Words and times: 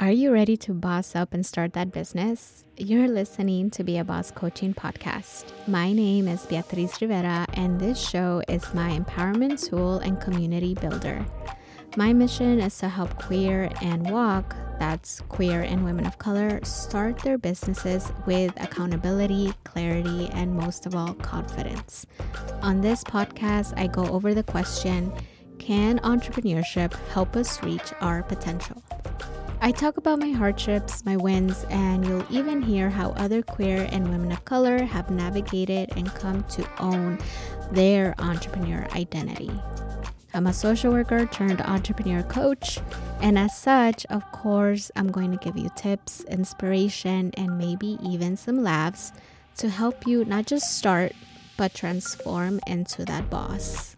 Are 0.00 0.10
you 0.10 0.32
ready 0.32 0.56
to 0.56 0.72
boss 0.72 1.14
up 1.14 1.34
and 1.34 1.44
start 1.44 1.74
that 1.74 1.92
business? 1.92 2.64
You're 2.78 3.06
listening 3.06 3.68
to 3.72 3.84
Be 3.84 3.98
a 3.98 4.04
Boss 4.04 4.30
Coaching 4.30 4.72
Podcast. 4.72 5.52
My 5.68 5.92
name 5.92 6.26
is 6.26 6.46
Beatriz 6.46 7.02
Rivera, 7.02 7.44
and 7.52 7.78
this 7.78 8.00
show 8.00 8.40
is 8.48 8.72
my 8.72 8.98
empowerment 8.98 9.68
tool 9.68 9.98
and 9.98 10.18
community 10.18 10.72
builder. 10.72 11.22
My 11.98 12.14
mission 12.14 12.60
is 12.60 12.78
to 12.78 12.88
help 12.88 13.22
queer 13.22 13.70
and 13.82 14.06
WOC, 14.06 14.78
that's 14.78 15.20
queer 15.28 15.60
and 15.60 15.84
women 15.84 16.06
of 16.06 16.16
color, 16.16 16.60
start 16.64 17.18
their 17.18 17.36
businesses 17.36 18.10
with 18.24 18.58
accountability, 18.58 19.52
clarity, 19.64 20.30
and 20.32 20.54
most 20.56 20.86
of 20.86 20.94
all, 20.94 21.12
confidence. 21.12 22.06
On 22.62 22.80
this 22.80 23.04
podcast, 23.04 23.74
I 23.76 23.86
go 23.86 24.06
over 24.06 24.32
the 24.32 24.44
question 24.44 25.12
Can 25.58 25.98
entrepreneurship 25.98 26.94
help 27.08 27.36
us 27.36 27.62
reach 27.62 27.92
our 28.00 28.22
potential? 28.22 28.82
I 29.62 29.72
talk 29.72 29.98
about 29.98 30.18
my 30.18 30.30
hardships, 30.30 31.04
my 31.04 31.18
wins, 31.18 31.66
and 31.68 32.06
you'll 32.06 32.24
even 32.30 32.62
hear 32.62 32.88
how 32.88 33.10
other 33.10 33.42
queer 33.42 33.86
and 33.92 34.08
women 34.08 34.32
of 34.32 34.46
color 34.46 34.82
have 34.82 35.10
navigated 35.10 35.92
and 35.96 36.08
come 36.14 36.44
to 36.44 36.66
own 36.82 37.18
their 37.70 38.14
entrepreneur 38.18 38.86
identity. 38.92 39.50
I'm 40.32 40.46
a 40.46 40.54
social 40.54 40.92
worker 40.92 41.26
turned 41.26 41.60
entrepreneur 41.60 42.22
coach, 42.22 42.78
and 43.20 43.38
as 43.38 43.54
such, 43.54 44.06
of 44.06 44.24
course, 44.32 44.90
I'm 44.96 45.12
going 45.12 45.30
to 45.30 45.44
give 45.44 45.58
you 45.58 45.68
tips, 45.76 46.24
inspiration, 46.24 47.30
and 47.36 47.58
maybe 47.58 47.98
even 48.02 48.38
some 48.38 48.62
laughs 48.62 49.12
to 49.58 49.68
help 49.68 50.06
you 50.06 50.24
not 50.24 50.46
just 50.46 50.78
start, 50.78 51.12
but 51.58 51.74
transform 51.74 52.60
into 52.66 53.04
that 53.04 53.28
boss. 53.28 53.94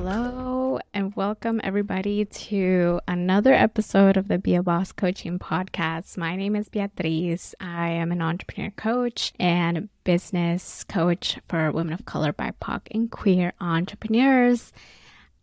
Hello, 0.00 0.78
and 0.94 1.12
welcome 1.16 1.60
everybody 1.64 2.24
to 2.24 3.00
another 3.08 3.52
episode 3.52 4.16
of 4.16 4.28
the 4.28 4.38
Be 4.38 4.54
a 4.54 4.62
Boss 4.62 4.92
Coaching 4.92 5.40
Podcast. 5.40 6.16
My 6.16 6.36
name 6.36 6.54
is 6.54 6.68
Beatriz. 6.68 7.52
I 7.60 7.88
am 7.88 8.12
an 8.12 8.22
entrepreneur 8.22 8.70
coach 8.70 9.32
and 9.40 9.88
business 10.04 10.84
coach 10.84 11.40
for 11.48 11.72
women 11.72 11.94
of 11.94 12.04
color, 12.04 12.32
BIPOC, 12.32 12.82
and 12.92 13.10
queer 13.10 13.54
entrepreneurs. 13.60 14.72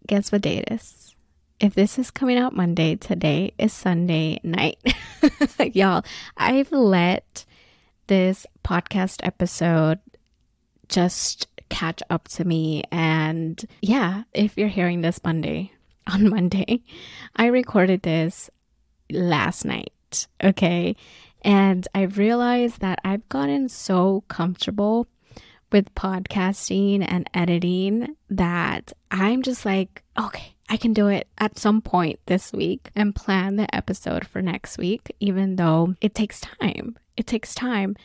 Guess 0.08 0.32
what 0.32 0.44
day 0.44 0.60
it 0.60 0.72
is? 0.72 1.14
If 1.60 1.76
this 1.76 2.00
is 2.00 2.10
coming 2.10 2.38
out 2.38 2.56
Monday, 2.56 2.96
today 2.96 3.54
is 3.58 3.74
Sunday 3.74 4.40
night. 4.42 4.80
Y'all, 5.74 6.06
I've 6.38 6.72
let 6.72 7.44
this 8.08 8.46
podcast 8.64 9.20
episode 9.22 10.00
just 10.88 11.48
catch 11.70 12.02
up 12.10 12.28
to 12.30 12.46
me. 12.46 12.84
And 12.92 13.64
yeah, 13.82 14.24
if 14.34 14.58
you're 14.58 14.68
hearing 14.68 15.02
this 15.02 15.24
Monday, 15.24 15.72
on 16.08 16.30
Monday, 16.30 16.84
I 17.36 17.48
recorded 17.48 18.04
this 18.04 18.50
last 19.12 19.66
night. 19.66 20.28
Okay. 20.44 20.96
And 21.42 21.88
I 21.94 22.04
realized 22.04 22.82
that 22.82 23.00
I've 23.04 23.28
gotten 23.30 23.70
so 23.70 24.24
comfortable 24.28 25.08
with 25.72 25.94
podcasting 25.96 27.06
and 27.08 27.30
editing 27.34 28.16
that 28.30 28.94
I'm 29.12 29.42
just 29.42 29.66
like, 29.66 30.04
okay, 30.18 30.56
I 30.70 30.78
can 30.78 30.94
do 30.94 31.08
it 31.08 31.28
at 31.38 31.60
some 31.60 31.82
point 31.82 32.20
this 32.26 32.52
week 32.52 32.90
and 32.96 33.16
plan 33.16 33.56
the 33.56 33.74
episode 33.76 34.26
for 34.26 34.42
next 34.42 34.78
week, 34.78 35.14
even 35.20 35.58
though 35.58 35.96
it 36.02 36.16
takes 36.16 36.42
time. 36.42 36.98
It 37.18 37.28
takes 37.28 37.54
time. 37.54 37.96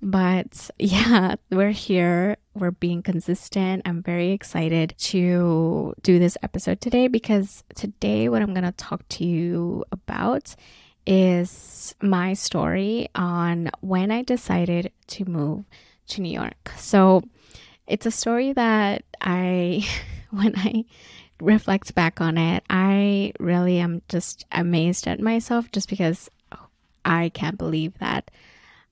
But 0.00 0.70
yeah, 0.78 1.36
we're 1.50 1.70
here. 1.70 2.36
We're 2.54 2.70
being 2.70 3.02
consistent. 3.02 3.82
I'm 3.84 4.02
very 4.02 4.32
excited 4.32 4.94
to 4.98 5.94
do 6.02 6.18
this 6.18 6.36
episode 6.42 6.80
today 6.80 7.08
because 7.08 7.64
today, 7.74 8.28
what 8.28 8.42
I'm 8.42 8.54
going 8.54 8.64
to 8.64 8.72
talk 8.72 9.06
to 9.10 9.24
you 9.24 9.84
about 9.92 10.54
is 11.06 11.94
my 12.02 12.34
story 12.34 13.08
on 13.14 13.70
when 13.80 14.10
I 14.10 14.22
decided 14.22 14.92
to 15.08 15.24
move 15.24 15.64
to 16.08 16.20
New 16.20 16.32
York. 16.32 16.72
So 16.76 17.22
it's 17.86 18.04
a 18.04 18.10
story 18.10 18.52
that 18.52 19.04
I, 19.20 19.86
when 20.30 20.54
I 20.56 20.84
reflect 21.40 21.94
back 21.94 22.20
on 22.20 22.36
it, 22.36 22.62
I 22.68 23.32
really 23.38 23.78
am 23.78 24.02
just 24.08 24.44
amazed 24.52 25.06
at 25.06 25.20
myself 25.20 25.70
just 25.72 25.88
because 25.88 26.28
oh, 26.52 26.66
I 27.04 27.30
can't 27.30 27.56
believe 27.56 27.96
that 27.98 28.30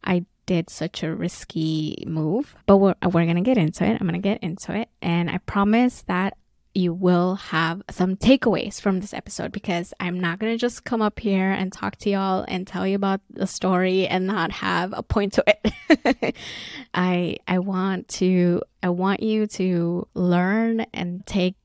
I 0.04 0.25
did 0.46 0.70
such 0.70 1.02
a 1.02 1.14
risky 1.14 2.02
move. 2.06 2.56
But 2.66 2.78
we're, 2.78 2.94
we're 3.02 3.24
going 3.24 3.36
to 3.36 3.42
get 3.42 3.58
into 3.58 3.84
it. 3.84 4.00
I'm 4.00 4.06
going 4.06 4.20
to 4.20 4.28
get 4.28 4.42
into 4.42 4.74
it. 4.74 4.88
And 5.02 5.30
I 5.30 5.38
promise 5.38 6.02
that 6.02 6.36
you 6.76 6.92
will 6.92 7.36
have 7.36 7.82
some 7.90 8.16
takeaways 8.16 8.78
from 8.78 9.00
this 9.00 9.14
episode 9.14 9.50
because 9.50 9.94
I'm 9.98 10.20
not 10.20 10.38
going 10.38 10.52
to 10.52 10.58
just 10.58 10.84
come 10.84 11.00
up 11.00 11.18
here 11.18 11.50
and 11.50 11.72
talk 11.72 11.96
to 11.96 12.10
y'all 12.10 12.44
and 12.46 12.66
tell 12.66 12.86
you 12.86 12.96
about 12.96 13.22
the 13.30 13.46
story 13.46 14.06
and 14.06 14.26
not 14.26 14.52
have 14.52 14.92
a 14.94 15.02
point 15.02 15.32
to 15.34 15.44
it. 15.46 16.36
I 16.94 17.38
I 17.48 17.60
want 17.60 18.08
to 18.08 18.60
I 18.82 18.90
want 18.90 19.22
you 19.22 19.46
to 19.46 20.06
learn 20.12 20.80
and 20.92 21.24
take 21.26 21.56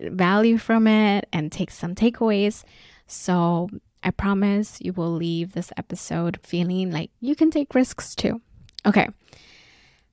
value 0.00 0.56
from 0.56 0.86
it 0.86 1.26
and 1.32 1.50
take 1.50 1.72
some 1.72 1.96
takeaways. 1.96 2.62
So 3.08 3.68
I 4.02 4.10
promise 4.10 4.80
you 4.80 4.92
will 4.92 5.12
leave 5.12 5.52
this 5.52 5.72
episode 5.76 6.38
feeling 6.42 6.90
like 6.90 7.10
you 7.20 7.34
can 7.34 7.50
take 7.50 7.74
risks 7.74 8.14
too. 8.14 8.40
Okay. 8.86 9.08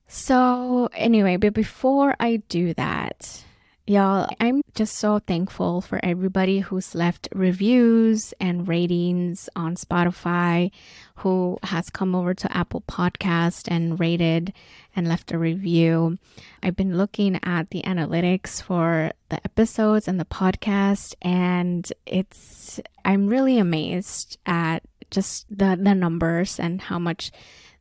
So, 0.06 0.88
anyway, 0.94 1.36
but 1.36 1.52
before 1.52 2.16
I 2.18 2.42
do 2.48 2.74
that, 2.74 3.44
y'all, 3.88 4.28
I'm 4.38 4.62
just 4.74 4.96
so 4.96 5.18
thankful 5.18 5.80
for 5.80 5.98
everybody 6.02 6.60
who's 6.60 6.94
left 6.94 7.28
reviews 7.34 8.34
and 8.38 8.68
ratings 8.68 9.48
on 9.56 9.76
Spotify, 9.76 10.70
who 11.16 11.58
has 11.62 11.88
come 11.88 12.14
over 12.14 12.34
to 12.34 12.56
Apple 12.56 12.82
Podcast 12.82 13.66
and 13.68 13.98
rated 13.98 14.52
and 14.94 15.08
left 15.08 15.32
a 15.32 15.38
review. 15.38 16.18
I've 16.62 16.76
been 16.76 16.98
looking 16.98 17.40
at 17.42 17.70
the 17.70 17.82
analytics 17.82 18.62
for 18.62 19.12
the 19.30 19.36
episodes 19.44 20.06
and 20.06 20.20
the 20.20 20.26
podcast, 20.26 21.14
and 21.22 21.90
it's, 22.04 22.78
I'm 23.04 23.26
really 23.26 23.58
amazed 23.58 24.38
at 24.44 24.82
just 25.10 25.46
the, 25.48 25.78
the 25.80 25.94
numbers 25.94 26.60
and 26.60 26.82
how 26.82 26.98
much 26.98 27.32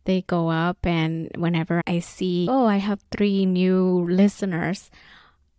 they 0.06 0.22
go 0.22 0.50
up. 0.50 0.86
And 0.86 1.30
whenever 1.36 1.82
I 1.86 2.00
see, 2.00 2.48
oh, 2.50 2.66
I 2.66 2.78
have 2.78 3.04
three 3.12 3.46
new 3.46 4.08
listeners, 4.10 4.90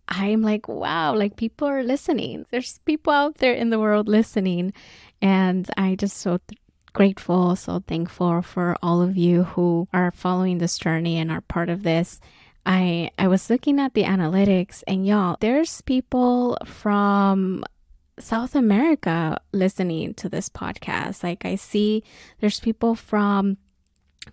I'm 0.08 0.42
like, 0.42 0.68
wow, 0.68 1.14
like 1.14 1.36
people 1.36 1.68
are 1.68 1.82
listening. 1.82 2.46
There's 2.50 2.78
people 2.84 3.12
out 3.12 3.36
there 3.36 3.52
in 3.52 3.70
the 3.70 3.78
world 3.78 4.08
listening. 4.08 4.72
And 5.20 5.68
I 5.76 5.96
just 5.96 6.16
so 6.16 6.38
th- 6.48 6.58
grateful, 6.92 7.54
so 7.56 7.82
thankful 7.86 8.42
for 8.42 8.76
all 8.82 9.02
of 9.02 9.16
you 9.16 9.44
who 9.44 9.86
are 9.92 10.10
following 10.12 10.58
this 10.58 10.78
journey 10.78 11.18
and 11.18 11.30
are 11.30 11.42
part 11.42 11.68
of 11.68 11.82
this. 11.82 12.20
I 12.64 13.10
I 13.18 13.28
was 13.28 13.50
looking 13.50 13.78
at 13.78 13.94
the 13.94 14.04
analytics 14.04 14.82
and 14.86 15.06
y'all, 15.06 15.36
there's 15.40 15.80
people 15.82 16.58
from 16.64 17.64
South 18.18 18.54
America 18.54 19.40
listening 19.52 20.14
to 20.14 20.28
this 20.28 20.48
podcast. 20.48 21.22
Like 21.22 21.44
I 21.44 21.54
see 21.54 22.02
there's 22.40 22.60
people 22.60 22.94
from 22.94 23.58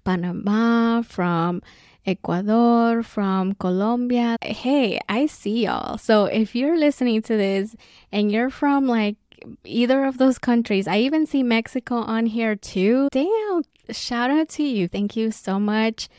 Panama, 0.03 1.02
from 1.02 1.62
Ecuador, 2.05 3.03
from 3.03 3.55
Colombia. 3.55 4.38
Hey, 4.41 4.99
I 5.09 5.25
see 5.25 5.66
y'all. 5.66 5.97
So 5.97 6.25
if 6.25 6.55
you're 6.55 6.77
listening 6.77 7.21
to 7.23 7.35
this 7.38 7.75
and 8.11 8.31
you're 8.31 8.49
from 8.49 8.88
like 8.88 9.17
either 9.63 10.05
of 10.05 10.17
those 10.17 10.38
countries. 10.38 10.88
I 10.88 10.99
even 10.99 11.25
see 11.25 11.44
Mexico 11.44 11.95
on 11.95 12.25
here 12.27 12.55
too. 12.55 13.09
Damn, 13.11 13.63
shout 13.91 14.31
out 14.31 14.49
to 14.49 14.63
you. 14.63 14.88
Thank 14.88 15.15
you 15.15 15.31
so 15.31 15.59
much 15.59 16.09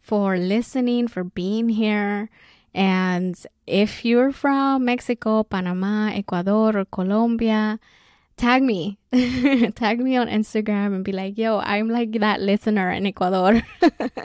for 0.00 0.36
listening, 0.36 1.08
for 1.08 1.24
being 1.24 1.68
here. 1.68 2.30
And 2.74 3.36
if 3.66 4.04
you're 4.04 4.32
from 4.32 4.84
Mexico, 4.84 5.42
Panama, 5.42 6.10
Ecuador, 6.10 6.76
or 6.78 6.84
Colombia, 6.84 7.80
tag 8.38 8.62
me. 8.62 8.98
tag 9.74 10.00
me 10.00 10.16
on 10.16 10.28
Instagram 10.28 10.94
and 10.94 11.04
be 11.04 11.12
like, 11.12 11.36
yo, 11.36 11.58
I'm 11.58 11.88
like 11.88 12.12
that 12.20 12.40
listener 12.40 12.90
in 12.90 13.06
Ecuador. 13.06 13.62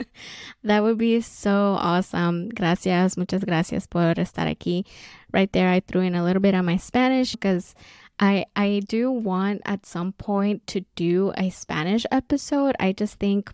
that 0.64 0.82
would 0.82 0.98
be 0.98 1.20
so 1.20 1.76
awesome. 1.78 2.48
Gracias, 2.48 3.16
muchas 3.16 3.44
gracias 3.44 3.86
por 3.86 4.14
estar 4.14 4.48
aquí. 4.48 4.86
Right 5.32 5.52
there, 5.52 5.68
I 5.68 5.80
threw 5.80 6.02
in 6.02 6.14
a 6.14 6.24
little 6.24 6.40
bit 6.40 6.54
of 6.54 6.64
my 6.64 6.76
Spanish 6.76 7.32
because 7.32 7.74
I 8.18 8.46
I 8.56 8.80
do 8.86 9.10
want 9.10 9.62
at 9.66 9.84
some 9.84 10.12
point 10.12 10.66
to 10.68 10.84
do 10.94 11.32
a 11.36 11.50
Spanish 11.50 12.06
episode. 12.10 12.76
I 12.78 12.92
just 12.92 13.18
think 13.18 13.52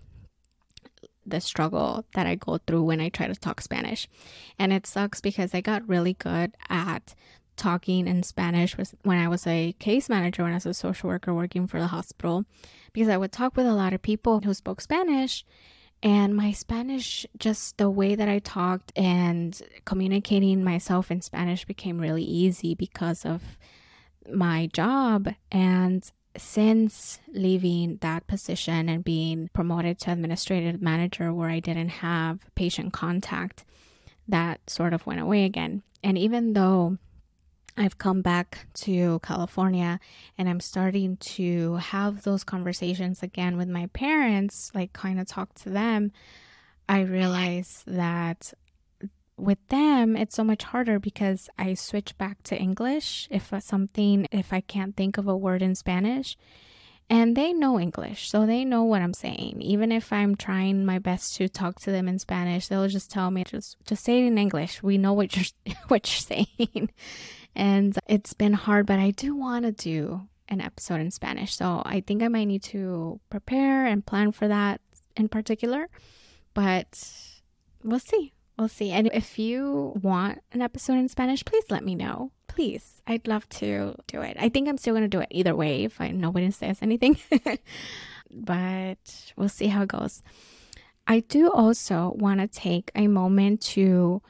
the 1.26 1.40
struggle 1.40 2.04
that 2.14 2.26
I 2.26 2.34
go 2.34 2.58
through 2.66 2.82
when 2.82 3.00
I 3.00 3.08
try 3.08 3.26
to 3.26 3.34
talk 3.34 3.60
Spanish. 3.60 4.08
And 4.58 4.72
it 4.72 4.86
sucks 4.86 5.20
because 5.20 5.54
I 5.54 5.60
got 5.60 5.88
really 5.88 6.14
good 6.14 6.56
at 6.68 7.14
talking 7.60 8.08
in 8.08 8.22
Spanish 8.22 8.76
was 8.76 8.94
when 9.02 9.18
I 9.18 9.28
was 9.28 9.46
a 9.46 9.72
case 9.78 10.08
manager 10.08 10.42
when 10.42 10.52
I 10.52 10.56
was 10.56 10.66
a 10.66 10.74
social 10.74 11.08
worker 11.08 11.32
working 11.32 11.66
for 11.66 11.78
the 11.78 11.88
hospital 11.88 12.44
because 12.92 13.08
I 13.08 13.16
would 13.16 13.32
talk 13.32 13.56
with 13.56 13.66
a 13.66 13.74
lot 13.74 13.92
of 13.92 14.02
people 14.02 14.40
who 14.40 14.54
spoke 14.54 14.80
Spanish 14.80 15.44
and 16.02 16.34
my 16.34 16.52
Spanish 16.52 17.26
just 17.38 17.76
the 17.76 17.90
way 17.90 18.14
that 18.14 18.28
I 18.28 18.38
talked 18.38 18.92
and 18.96 19.60
communicating 19.84 20.64
myself 20.64 21.10
in 21.10 21.20
Spanish 21.20 21.66
became 21.66 22.00
really 22.00 22.24
easy 22.24 22.74
because 22.74 23.26
of 23.26 23.42
my 24.32 24.68
job. 24.72 25.28
And 25.52 26.10
since 26.36 27.20
leaving 27.28 27.98
that 28.00 28.26
position 28.26 28.88
and 28.88 29.04
being 29.04 29.50
promoted 29.52 29.98
to 30.00 30.12
administrative 30.12 30.80
manager, 30.80 31.34
where 31.34 31.50
I 31.50 31.60
didn't 31.60 31.88
have 31.88 32.38
patient 32.54 32.94
contact, 32.94 33.64
that 34.26 34.70
sort 34.70 34.94
of 34.94 35.06
went 35.06 35.20
away 35.20 35.44
again. 35.44 35.82
And 36.02 36.16
even 36.16 36.54
though 36.54 36.96
I've 37.76 37.98
come 37.98 38.22
back 38.22 38.66
to 38.74 39.20
California 39.20 40.00
and 40.36 40.48
I'm 40.48 40.60
starting 40.60 41.16
to 41.18 41.76
have 41.76 42.22
those 42.22 42.44
conversations 42.44 43.22
again 43.22 43.56
with 43.56 43.68
my 43.68 43.86
parents, 43.88 44.70
like 44.74 44.92
kind 44.92 45.20
of 45.20 45.26
talk 45.26 45.54
to 45.60 45.70
them, 45.70 46.12
I 46.88 47.02
realize 47.02 47.84
that 47.86 48.52
with 49.36 49.64
them 49.68 50.16
it's 50.16 50.34
so 50.34 50.44
much 50.44 50.64
harder 50.64 50.98
because 50.98 51.48
I 51.56 51.74
switch 51.74 52.18
back 52.18 52.42
to 52.42 52.58
English 52.58 53.28
if 53.30 53.52
uh, 53.52 53.60
something 53.60 54.26
if 54.30 54.52
I 54.52 54.60
can't 54.60 54.96
think 54.96 55.16
of 55.16 55.28
a 55.28 55.36
word 55.36 55.62
in 55.62 55.74
Spanish. 55.74 56.36
And 57.08 57.36
they 57.36 57.52
know 57.52 57.78
English 57.80 58.28
so 58.28 58.44
they 58.44 58.64
know 58.64 58.82
what 58.82 59.02
I'm 59.02 59.14
saying. 59.14 59.62
Even 59.62 59.92
if 59.92 60.12
I'm 60.12 60.36
trying 60.36 60.84
my 60.84 60.98
best 60.98 61.36
to 61.36 61.48
talk 61.48 61.80
to 61.80 61.92
them 61.92 62.08
in 62.08 62.18
Spanish 62.18 62.66
they'll 62.66 62.88
just 62.88 63.10
tell 63.10 63.30
me 63.30 63.44
just 63.44 63.76
just 63.84 64.04
say 64.04 64.18
it 64.18 64.26
in 64.26 64.36
English. 64.36 64.82
We 64.82 64.98
know 64.98 65.12
what 65.12 65.36
you're 65.36 65.76
what 65.88 66.08
you're 66.08 66.46
saying 66.56 66.90
and 67.54 67.98
it's 68.06 68.34
been 68.34 68.52
hard 68.52 68.86
but 68.86 68.98
I 68.98 69.10
do 69.10 69.34
want 69.34 69.64
to 69.64 69.72
do 69.72 70.22
an 70.48 70.60
episode 70.60 71.00
in 71.00 71.10
Spanish 71.10 71.54
so 71.54 71.82
I 71.84 72.00
think 72.00 72.22
I 72.22 72.28
might 72.28 72.44
need 72.44 72.62
to 72.64 73.20
prepare 73.30 73.86
and 73.86 74.04
plan 74.04 74.32
for 74.32 74.48
that 74.48 74.80
in 75.16 75.28
particular 75.28 75.88
but 76.54 77.04
we'll 77.82 77.98
see 77.98 78.32
We'll 78.60 78.68
see. 78.68 78.90
And 78.90 79.08
if 79.14 79.38
you 79.38 79.98
want 80.02 80.42
an 80.52 80.60
episode 80.60 80.98
in 80.98 81.08
Spanish, 81.08 81.42
please 81.46 81.64
let 81.70 81.82
me 81.82 81.94
know. 81.94 82.30
Please. 82.46 83.00
I'd 83.06 83.26
love 83.26 83.48
to 83.48 83.94
do 84.06 84.20
it. 84.20 84.36
I 84.38 84.50
think 84.50 84.68
I'm 84.68 84.76
still 84.76 84.92
going 84.92 85.08
to 85.08 85.08
do 85.08 85.20
it 85.20 85.28
either 85.30 85.56
way 85.56 85.84
if 85.84 85.98
I, 85.98 86.10
nobody 86.10 86.50
says 86.50 86.76
anything. 86.82 87.16
but 88.30 89.32
we'll 89.34 89.48
see 89.48 89.68
how 89.68 89.84
it 89.84 89.88
goes. 89.88 90.22
I 91.06 91.20
do 91.20 91.50
also 91.50 92.12
want 92.18 92.40
to 92.40 92.46
take 92.48 92.90
a 92.94 93.06
moment 93.06 93.62
to 93.62 94.20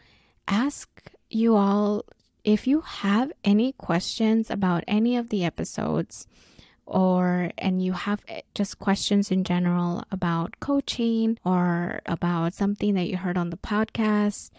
ask 0.47 0.89
you 1.29 1.57
all 1.57 2.05
if 2.45 2.67
you 2.67 2.81
have 2.81 3.33
any 3.45 3.73
questions 3.73 4.51
about 4.51 4.85
any 4.87 5.17
of 5.17 5.29
the 5.29 5.45
episodes 5.45 6.27
or 6.87 7.51
and 7.57 7.83
you 7.83 7.93
have 7.93 8.21
eh, 8.29 8.41
just 8.55 8.79
questions 8.79 9.31
in 9.31 9.45
general 9.45 10.03
about 10.11 10.59
coaching 10.61 11.39
or 11.45 12.01
about 12.07 12.53
something 12.53 12.95
that 12.95 13.07
you 13.07 13.17
heard 13.17 13.39
on 13.39 13.51
the 13.51 13.57
podcast 13.57 14.51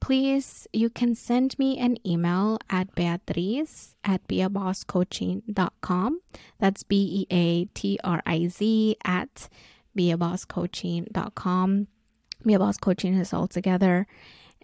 please 0.00 0.66
you 0.72 0.90
can 0.90 1.14
send 1.14 1.56
me 1.58 1.78
an 1.78 1.96
email 2.06 2.58
at 2.68 2.92
beatriz 2.94 3.94
at 4.04 4.26
beabosscoaching.com 4.26 6.20
that's 6.58 6.82
b-e-a-t-r-i-z 6.82 7.36
at 9.04 9.48
beabosscoaching.com 9.96 11.86
beaboss 12.44 12.80
coaching 12.80 13.14
is 13.14 13.32
all 13.32 13.46
together 13.48 14.06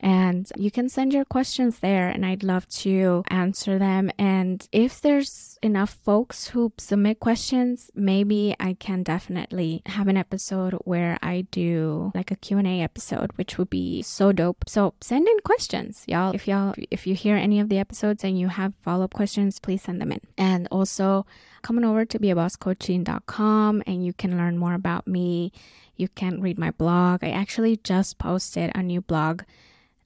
and 0.05 0.53
you 0.55 0.71
can 0.71 0.91
send 0.91 1.15
your 1.15 1.25
questions 1.25 1.79
there, 1.79 2.11
and 2.11 2.27
I'd 2.27 2.43
love 2.43 2.69
to 2.85 3.25
answer 3.29 3.79
them. 3.79 4.11
And 4.19 4.69
if 4.71 5.01
there's 5.01 5.59
enough 5.63 5.99
folks 6.05 6.49
who 6.49 6.75
submit 6.77 7.21
questions, 7.21 7.91
maybe 7.95 8.55
I 8.61 8.75
can 8.75 9.03
definitely 9.03 9.81
have 9.87 10.07
an 10.07 10.19
episode 10.19 10.75
where 10.85 11.17
I 11.23 11.47
do 11.51 12.13
like 12.15 12.31
a 12.31 12.37
Q&A 12.37 12.83
episode, 12.83 13.31
which 13.37 13.57
would 13.57 13.71
be 13.71 14.03
so 14.03 14.31
dope. 14.31 14.69
So 14.69 14.93
send 15.01 15.27
in 15.27 15.39
questions, 15.41 16.05
y'all. 16.07 16.35
If 16.35 16.47
y'all 16.47 16.75
if 16.91 17.07
you 17.07 17.15
hear 17.15 17.37
any 17.37 17.59
of 17.59 17.71
the 17.71 17.79
episodes 17.79 18.25
and 18.25 18.39
you 18.39 18.49
have 18.49 18.75
follow-up 18.83 19.15
questions, 19.15 19.59
please 19.59 19.81
send 19.81 20.03
them 20.03 20.13
in. 20.13 20.21
And 20.37 20.69
also 20.71 21.25
come 21.63 21.79
on 21.79 21.85
over 21.87 22.05
to 22.05 22.19
beabosscoaching.com 22.19 23.83
and 23.87 24.05
you 24.05 24.13
can 24.13 24.37
learn 24.37 24.59
more 24.59 24.75
about 24.75 25.07
me. 25.07 25.51
You 25.97 26.09
can 26.09 26.43
read 26.43 26.59
my 26.59 26.73
blog. 26.73 27.25
I 27.25 27.31
actually 27.31 27.79
just 27.79 28.19
posted 28.19 28.71
a 28.75 28.83
new 28.83 29.01
blog 29.01 29.45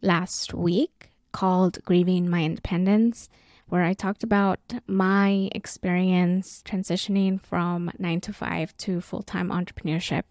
last 0.02 0.54
week 0.54 1.10
called 1.32 1.84
Grieving 1.84 2.28
My 2.28 2.42
Independence, 2.44 3.28
where 3.68 3.82
I 3.82 3.92
talked 3.92 4.22
about 4.22 4.60
my 4.86 5.50
experience 5.52 6.62
transitioning 6.64 7.40
from 7.40 7.90
nine 7.98 8.20
to 8.22 8.32
five 8.32 8.76
to 8.78 9.00
full 9.00 9.22
time 9.22 9.50
entrepreneurship 9.50 10.22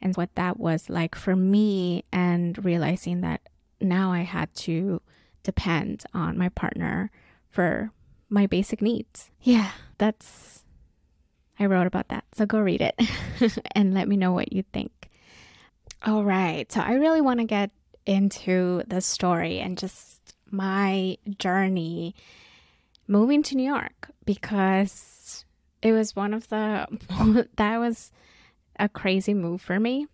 and 0.00 0.16
what 0.16 0.34
that 0.34 0.58
was 0.58 0.90
like 0.90 1.14
for 1.14 1.34
me, 1.34 2.04
and 2.12 2.62
realizing 2.64 3.22
that 3.22 3.40
now 3.80 4.12
I 4.12 4.20
had 4.20 4.54
to 4.56 5.00
depend 5.42 6.04
on 6.12 6.36
my 6.36 6.50
partner 6.50 7.10
for 7.48 7.90
my 8.28 8.46
basic 8.46 8.82
needs. 8.82 9.30
Yeah, 9.40 9.70
that's, 9.98 10.64
I 11.58 11.66
wrote 11.66 11.86
about 11.86 12.08
that. 12.08 12.24
So 12.34 12.44
go 12.44 12.60
read 12.60 12.82
it 12.82 13.00
and 13.74 13.94
let 13.94 14.08
me 14.08 14.16
know 14.16 14.32
what 14.32 14.52
you 14.52 14.64
think. 14.72 15.10
All 16.02 16.24
right. 16.24 16.70
So 16.70 16.80
I 16.80 16.94
really 16.94 17.20
want 17.20 17.40
to 17.40 17.46
get 17.46 17.70
into 18.06 18.82
the 18.86 19.00
story 19.00 19.60
and 19.60 19.78
just 19.78 20.34
my 20.50 21.16
journey 21.38 22.14
moving 23.06 23.42
to 23.42 23.56
New 23.56 23.66
York 23.66 24.10
because 24.24 25.44
it 25.82 25.92
was 25.92 26.16
one 26.16 26.34
of 26.34 26.48
the 26.48 26.86
that 27.56 27.78
was 27.78 28.10
a 28.78 28.88
crazy 28.88 29.34
move 29.34 29.60
for 29.60 29.78
me. 29.78 30.06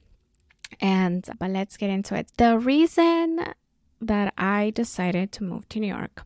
And 0.80 1.28
but 1.38 1.50
let's 1.50 1.76
get 1.76 1.90
into 1.90 2.14
it. 2.14 2.30
The 2.36 2.58
reason 2.58 3.44
that 4.00 4.32
I 4.38 4.70
decided 4.70 5.32
to 5.32 5.44
move 5.44 5.68
to 5.70 5.80
New 5.80 5.88
York, 5.88 6.24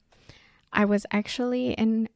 I 0.72 0.84
was 0.84 1.06
actually 1.11 1.72
in 1.72 2.08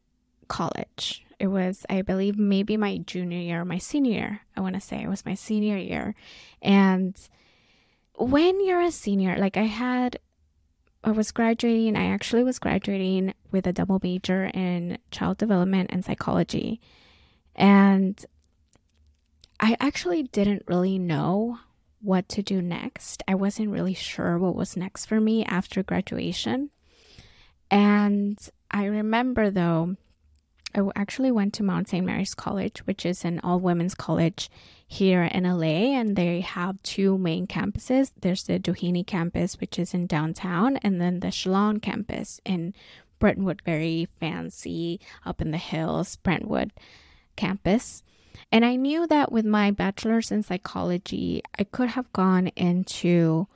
college. 0.48 1.24
It 1.38 1.46
was, 1.46 1.86
I 1.88 2.02
believe, 2.02 2.36
maybe 2.36 2.76
my 2.76 2.98
junior 2.98 3.38
year, 3.38 3.64
my 3.64 3.78
senior 3.78 4.12
year. 4.12 4.40
I 4.56 4.60
want 4.60 4.74
to 4.74 4.80
say 4.80 5.02
it 5.02 5.08
was 5.08 5.24
my 5.24 5.34
senior 5.34 5.76
year. 5.76 6.14
And 6.60 7.16
when 8.18 8.64
you're 8.64 8.80
a 8.80 8.90
senior, 8.90 9.36
like 9.38 9.56
I 9.56 9.64
had, 9.64 10.18
I 11.04 11.12
was 11.12 11.30
graduating, 11.30 11.96
I 11.96 12.06
actually 12.06 12.42
was 12.42 12.58
graduating 12.58 13.34
with 13.50 13.66
a 13.66 13.72
double 13.72 14.00
major 14.02 14.50
in 14.52 14.98
child 15.10 15.38
development 15.38 15.90
and 15.92 16.04
psychology. 16.04 16.80
And 17.54 18.24
I 19.60 19.76
actually 19.80 20.24
didn't 20.24 20.64
really 20.66 20.98
know 20.98 21.58
what 22.00 22.28
to 22.30 22.42
do 22.42 22.62
next. 22.62 23.22
I 23.26 23.34
wasn't 23.34 23.70
really 23.70 23.94
sure 23.94 24.38
what 24.38 24.54
was 24.54 24.76
next 24.76 25.06
for 25.06 25.20
me 25.20 25.44
after 25.44 25.82
graduation. 25.82 26.70
And 27.70 28.38
I 28.70 28.84
remember 28.84 29.50
though, 29.50 29.96
I 30.74 30.82
actually 30.94 31.32
went 31.32 31.54
to 31.54 31.62
Mount 31.62 31.88
St. 31.88 32.04
Mary's 32.04 32.34
College, 32.34 32.80
which 32.80 33.06
is 33.06 33.24
an 33.24 33.40
all 33.40 33.58
women's 33.58 33.94
college 33.94 34.50
here 34.86 35.22
in 35.24 35.44
LA, 35.44 35.96
and 35.98 36.14
they 36.14 36.40
have 36.40 36.82
two 36.82 37.16
main 37.18 37.46
campuses. 37.46 38.12
There's 38.20 38.44
the 38.44 38.58
Doheny 38.58 39.06
campus, 39.06 39.60
which 39.60 39.78
is 39.78 39.94
in 39.94 40.06
downtown, 40.06 40.76
and 40.78 41.00
then 41.00 41.20
the 41.20 41.28
Chalon 41.28 41.80
campus 41.80 42.40
in 42.44 42.74
Brentwood, 43.18 43.62
very 43.64 44.08
fancy 44.20 45.00
up 45.24 45.40
in 45.40 45.50
the 45.50 45.58
hills, 45.58 46.16
Brentwood 46.16 46.72
campus. 47.36 48.02
And 48.52 48.64
I 48.64 48.76
knew 48.76 49.06
that 49.06 49.32
with 49.32 49.44
my 49.44 49.70
bachelor's 49.70 50.30
in 50.30 50.42
psychology, 50.42 51.42
I 51.58 51.64
could 51.64 51.90
have 51.90 52.12
gone 52.12 52.48
into 52.48 53.46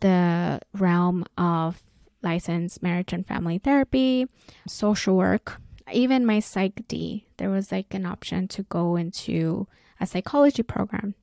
the 0.00 0.60
realm 0.72 1.24
of 1.38 1.82
licensed 2.22 2.82
marriage 2.82 3.12
and 3.12 3.26
family 3.26 3.58
therapy, 3.58 4.26
social 4.66 5.16
work, 5.16 5.60
even 5.92 6.26
my 6.26 6.38
PsyD. 6.38 7.24
There 7.36 7.50
was 7.50 7.72
like 7.72 7.94
an 7.94 8.06
option 8.06 8.48
to 8.48 8.62
go 8.64 8.96
into 8.96 9.66
a 10.00 10.06
psychology 10.06 10.62
program. 10.62 11.14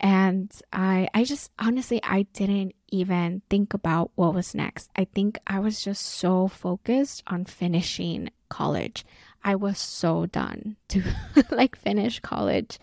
And 0.00 0.50
I 0.72 1.08
I 1.12 1.24
just 1.24 1.50
honestly 1.58 2.00
I 2.02 2.22
didn't 2.32 2.74
even 2.90 3.42
think 3.50 3.74
about 3.74 4.10
what 4.14 4.34
was 4.34 4.54
next. 4.54 4.90
I 4.96 5.04
think 5.04 5.38
I 5.46 5.58
was 5.60 5.84
just 5.84 6.04
so 6.04 6.48
focused 6.48 7.22
on 7.26 7.44
finishing 7.44 8.30
college. 8.48 9.04
I 9.44 9.56
was 9.56 9.78
so 9.78 10.26
done 10.26 10.76
to 10.88 11.02
like 11.50 11.76
finish 11.76 12.20
college. 12.20 12.78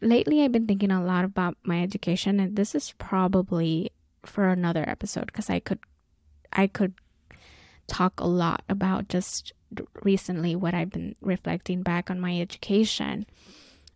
Lately 0.00 0.42
I've 0.42 0.52
been 0.52 0.66
thinking 0.66 0.92
a 0.92 1.02
lot 1.02 1.24
about 1.24 1.56
my 1.64 1.82
education 1.82 2.38
and 2.38 2.54
this 2.54 2.74
is 2.74 2.94
probably 2.98 3.90
for 4.24 4.48
another 4.48 4.88
episode 4.88 5.26
because 5.26 5.50
I 5.50 5.58
could 5.58 5.80
I 6.52 6.68
could 6.68 6.94
talk 7.88 8.20
a 8.20 8.26
lot 8.26 8.62
about 8.68 9.08
just 9.08 9.52
recently 10.02 10.56
what 10.56 10.74
I've 10.74 10.90
been 10.90 11.14
reflecting 11.20 11.82
back 11.82 12.10
on 12.10 12.20
my 12.20 12.40
education. 12.40 13.26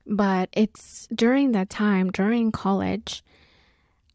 But 0.06 0.50
it's 0.52 1.08
during 1.14 1.52
that 1.52 1.70
time, 1.70 2.10
during 2.10 2.52
college, 2.52 3.24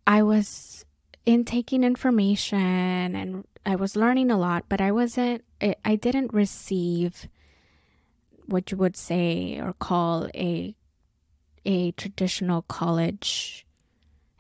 I 0.05 0.23
was 0.23 0.85
intaking 1.25 1.83
information 1.83 3.15
and 3.15 3.45
I 3.65 3.75
was 3.75 3.95
learning 3.95 4.31
a 4.31 4.37
lot, 4.37 4.65
but 4.69 4.81
I 4.81 4.91
wasn't, 4.91 5.43
I 5.61 5.95
didn't 5.95 6.33
receive 6.33 7.27
what 8.45 8.71
you 8.71 8.77
would 8.77 8.97
say 8.97 9.59
or 9.59 9.73
call 9.73 10.27
a 10.33 10.75
a 11.65 11.91
traditional 11.91 12.61
college 12.63 13.65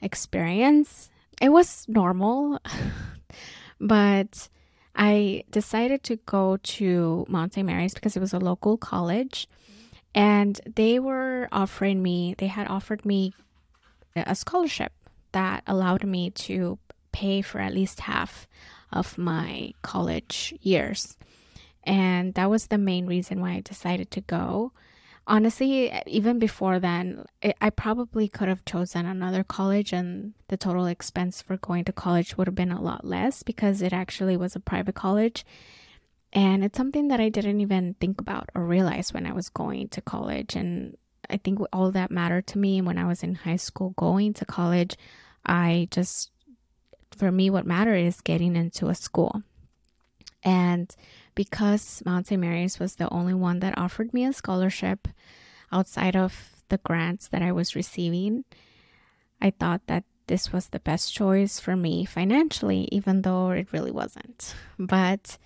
experience. 0.01 1.09
It 1.41 1.49
was 1.49 1.85
normal, 1.87 2.59
but 3.79 4.49
I 4.99 5.45
decided 5.49 6.03
to 6.03 6.17
go 6.17 6.57
to 6.57 7.25
Mount 7.29 7.53
St. 7.53 7.65
Mary's 7.65 7.93
because 7.93 8.17
it 8.17 8.19
was 8.19 8.33
a 8.33 8.39
local 8.39 8.77
college 8.77 9.47
and 10.13 10.59
they 10.75 10.99
were 10.99 11.47
offering 11.53 12.03
me, 12.03 12.35
they 12.37 12.47
had 12.47 12.67
offered 12.67 13.05
me 13.05 13.33
a 14.13 14.35
scholarship 14.35 14.91
that 15.31 15.63
allowed 15.65 16.03
me 16.03 16.31
to 16.31 16.79
pay 17.13 17.41
for 17.41 17.59
at 17.59 17.73
least 17.73 18.01
half 18.01 18.45
of 18.91 19.17
my 19.17 19.73
college 19.83 20.53
years. 20.61 21.15
And 21.85 22.33
that 22.33 22.49
was 22.49 22.67
the 22.67 22.77
main 22.77 23.07
reason 23.07 23.39
why 23.39 23.51
I 23.51 23.61
decided 23.61 24.11
to 24.11 24.21
go. 24.21 24.73
Honestly, 25.29 25.93
even 26.07 26.39
before 26.39 26.79
then, 26.79 27.23
it, 27.39 27.55
I 27.61 27.69
probably 27.69 28.27
could 28.27 28.47
have 28.47 28.65
chosen 28.65 29.05
another 29.05 29.43
college, 29.43 29.93
and 29.93 30.33
the 30.47 30.57
total 30.57 30.87
expense 30.87 31.39
for 31.39 31.55
going 31.57 31.85
to 31.85 31.93
college 31.93 32.35
would 32.35 32.47
have 32.47 32.55
been 32.55 32.71
a 32.71 32.81
lot 32.81 33.05
less 33.05 33.43
because 33.43 33.83
it 33.83 33.93
actually 33.93 34.35
was 34.35 34.55
a 34.55 34.59
private 34.59 34.95
college. 34.95 35.45
And 36.33 36.63
it's 36.63 36.77
something 36.77 37.09
that 37.09 37.19
I 37.19 37.29
didn't 37.29 37.61
even 37.61 37.93
think 38.01 38.19
about 38.19 38.49
or 38.55 38.65
realize 38.65 39.13
when 39.13 39.27
I 39.27 39.33
was 39.33 39.49
going 39.49 39.89
to 39.89 40.01
college. 40.01 40.55
And 40.55 40.97
I 41.29 41.37
think 41.37 41.59
all 41.71 41.91
that 41.91 42.09
mattered 42.09 42.47
to 42.47 42.57
me 42.57 42.81
when 42.81 42.97
I 42.97 43.05
was 43.05 43.21
in 43.21 43.35
high 43.35 43.55
school 43.55 43.91
going 43.97 44.33
to 44.33 44.45
college. 44.45 44.97
I 45.45 45.89
just, 45.91 46.31
for 47.15 47.31
me, 47.31 47.51
what 47.51 47.67
mattered 47.67 47.97
is 47.97 48.21
getting 48.21 48.55
into 48.55 48.87
a 48.87 48.95
school. 48.95 49.43
And 50.43 50.95
because 51.39 52.03
Mount 52.05 52.27
St. 52.27 52.41
Mary's 52.41 52.81
was 52.81 52.95
the 52.95 53.07
only 53.13 53.33
one 53.33 53.61
that 53.61 53.77
offered 53.77 54.13
me 54.13 54.25
a 54.25 54.33
scholarship 54.33 55.07
outside 55.71 56.13
of 56.13 56.51
the 56.67 56.79
grants 56.79 57.29
that 57.29 57.41
I 57.41 57.53
was 57.53 57.77
receiving, 57.77 58.43
I 59.39 59.51
thought 59.51 59.79
that 59.87 60.03
this 60.27 60.51
was 60.51 60.67
the 60.67 60.81
best 60.81 61.13
choice 61.13 61.57
for 61.57 61.77
me 61.77 62.03
financially, 62.03 62.89
even 62.91 63.21
though 63.21 63.51
it 63.51 63.71
really 63.71 63.89
wasn't. 63.89 64.53
But 64.77 65.37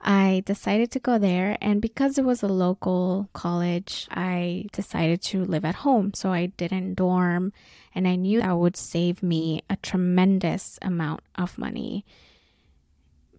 I 0.00 0.44
decided 0.46 0.92
to 0.92 1.00
go 1.00 1.18
there, 1.18 1.58
and 1.60 1.82
because 1.82 2.18
it 2.18 2.24
was 2.24 2.44
a 2.44 2.58
local 2.66 3.28
college, 3.32 4.06
I 4.12 4.66
decided 4.70 5.22
to 5.22 5.44
live 5.44 5.64
at 5.64 5.82
home. 5.82 6.14
So 6.14 6.30
I 6.30 6.46
didn't 6.46 6.94
dorm, 6.94 7.52
and 7.96 8.06
I 8.06 8.14
knew 8.14 8.42
that 8.42 8.58
would 8.58 8.76
save 8.76 9.24
me 9.24 9.62
a 9.68 9.74
tremendous 9.74 10.78
amount 10.82 11.22
of 11.34 11.58
money 11.58 12.04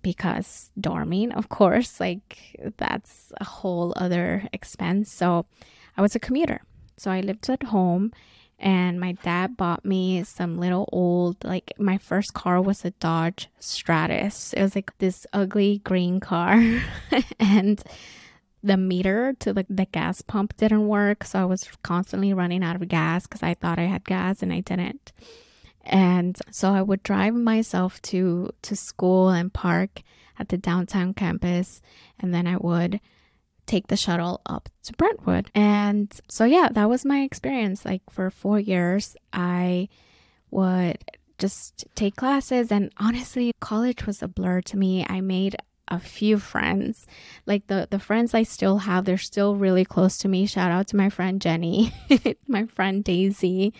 because 0.01 0.72
dorming, 0.80 1.36
of 1.36 1.50
course, 1.50 2.00
like 2.00 2.56
that's 2.77 3.32
a 3.39 3.46
whole 3.46 3.94
other 3.96 4.48
expense. 4.54 5.12
So 5.12 5.46
I 5.98 6.01
was 6.01 6.16
a 6.16 6.20
commuter. 6.20 6.62
So 6.98 7.12
I 7.12 7.22
lived 7.22 7.50
at 7.50 7.63
home 7.63 8.12
and 8.60 9.00
my 9.00 9.12
dad 9.12 9.56
bought 9.56 9.86
me 9.86 10.24
some 10.24 10.58
little 10.58 10.89
old 10.92 11.44
like 11.44 11.74
my 11.77 11.98
first 11.98 12.34
car 12.34 12.60
was 12.62 12.84
a 12.84 12.92
Dodge 12.92 13.50
Stratus. 13.60 14.54
It 14.54 14.62
was 14.62 14.75
like 14.75 14.98
this 14.98 15.27
ugly 15.32 15.82
green 15.84 16.20
car 16.20 16.82
and 17.39 17.84
the 18.63 18.77
meter 18.77 19.34
to 19.39 19.54
the, 19.54 19.66
the 19.70 19.86
gas 19.86 20.22
pump 20.24 20.58
didn't 20.58 20.88
work, 20.88 21.24
so 21.24 21.39
I 21.39 21.46
was 21.46 21.70
constantly 21.84 22.34
running 22.34 22.63
out 22.63 22.75
of 22.75 22.88
gas 22.88 23.27
cuz 23.27 23.44
I 23.44 23.54
thought 23.54 23.80
I 23.80 23.86
had 23.86 24.04
gas 24.04 24.42
and 24.42 24.51
I 24.51 24.62
didn't. 24.62 25.13
And 25.88 26.38
so 26.51 26.74
I 26.74 26.82
would 26.82 27.03
drive 27.03 27.34
myself 27.34 28.01
to 28.03 28.51
to 28.62 28.75
school 28.75 29.29
and 29.29 29.53
park 29.53 30.03
at 30.39 30.50
the 30.50 30.58
downtown 30.58 31.13
campus 31.13 31.82
and 32.20 32.34
then 32.34 32.46
I 32.46 32.58
would 32.58 33.00
take 33.67 33.88
the 33.88 33.98
shuttle 33.98 34.41
up 34.46 34.70
to 34.84 34.94
Brentwood. 34.94 35.51
And 35.53 36.12
so, 36.27 36.46
yeah, 36.46 36.70
that 36.72 36.89
was 36.89 37.06
my 37.06 37.20
experience. 37.20 37.86
Like 37.86 38.01
for 38.10 38.32
four 38.32 38.60
years, 38.60 39.15
I 39.32 39.89
would 40.50 41.03
just 41.38 41.86
take 41.94 42.15
classes. 42.15 42.72
And 42.72 42.91
honestly, 42.98 43.51
college 43.60 44.08
was 44.08 44.24
a 44.24 44.27
blur 44.27 44.62
to 44.62 44.77
me. 44.77 45.06
I 45.08 45.22
made 45.22 45.58
a 45.89 46.00
few 46.00 46.39
friends. 46.39 47.06
Like 47.46 47.67
the, 47.67 47.88
the 47.89 48.00
friends 48.00 48.34
I 48.34 48.44
still 48.44 48.79
have, 48.79 49.06
they're 49.06 49.17
still 49.17 49.56
really 49.56 49.86
close 49.86 50.17
to 50.20 50.27
me. 50.27 50.46
Shout 50.46 50.72
out 50.72 50.88
to 50.88 50.98
my 50.98 51.10
friend 51.10 51.39
Jenny, 51.41 51.94
my 52.48 52.65
friend 52.65 53.03
Daisy 53.03 53.74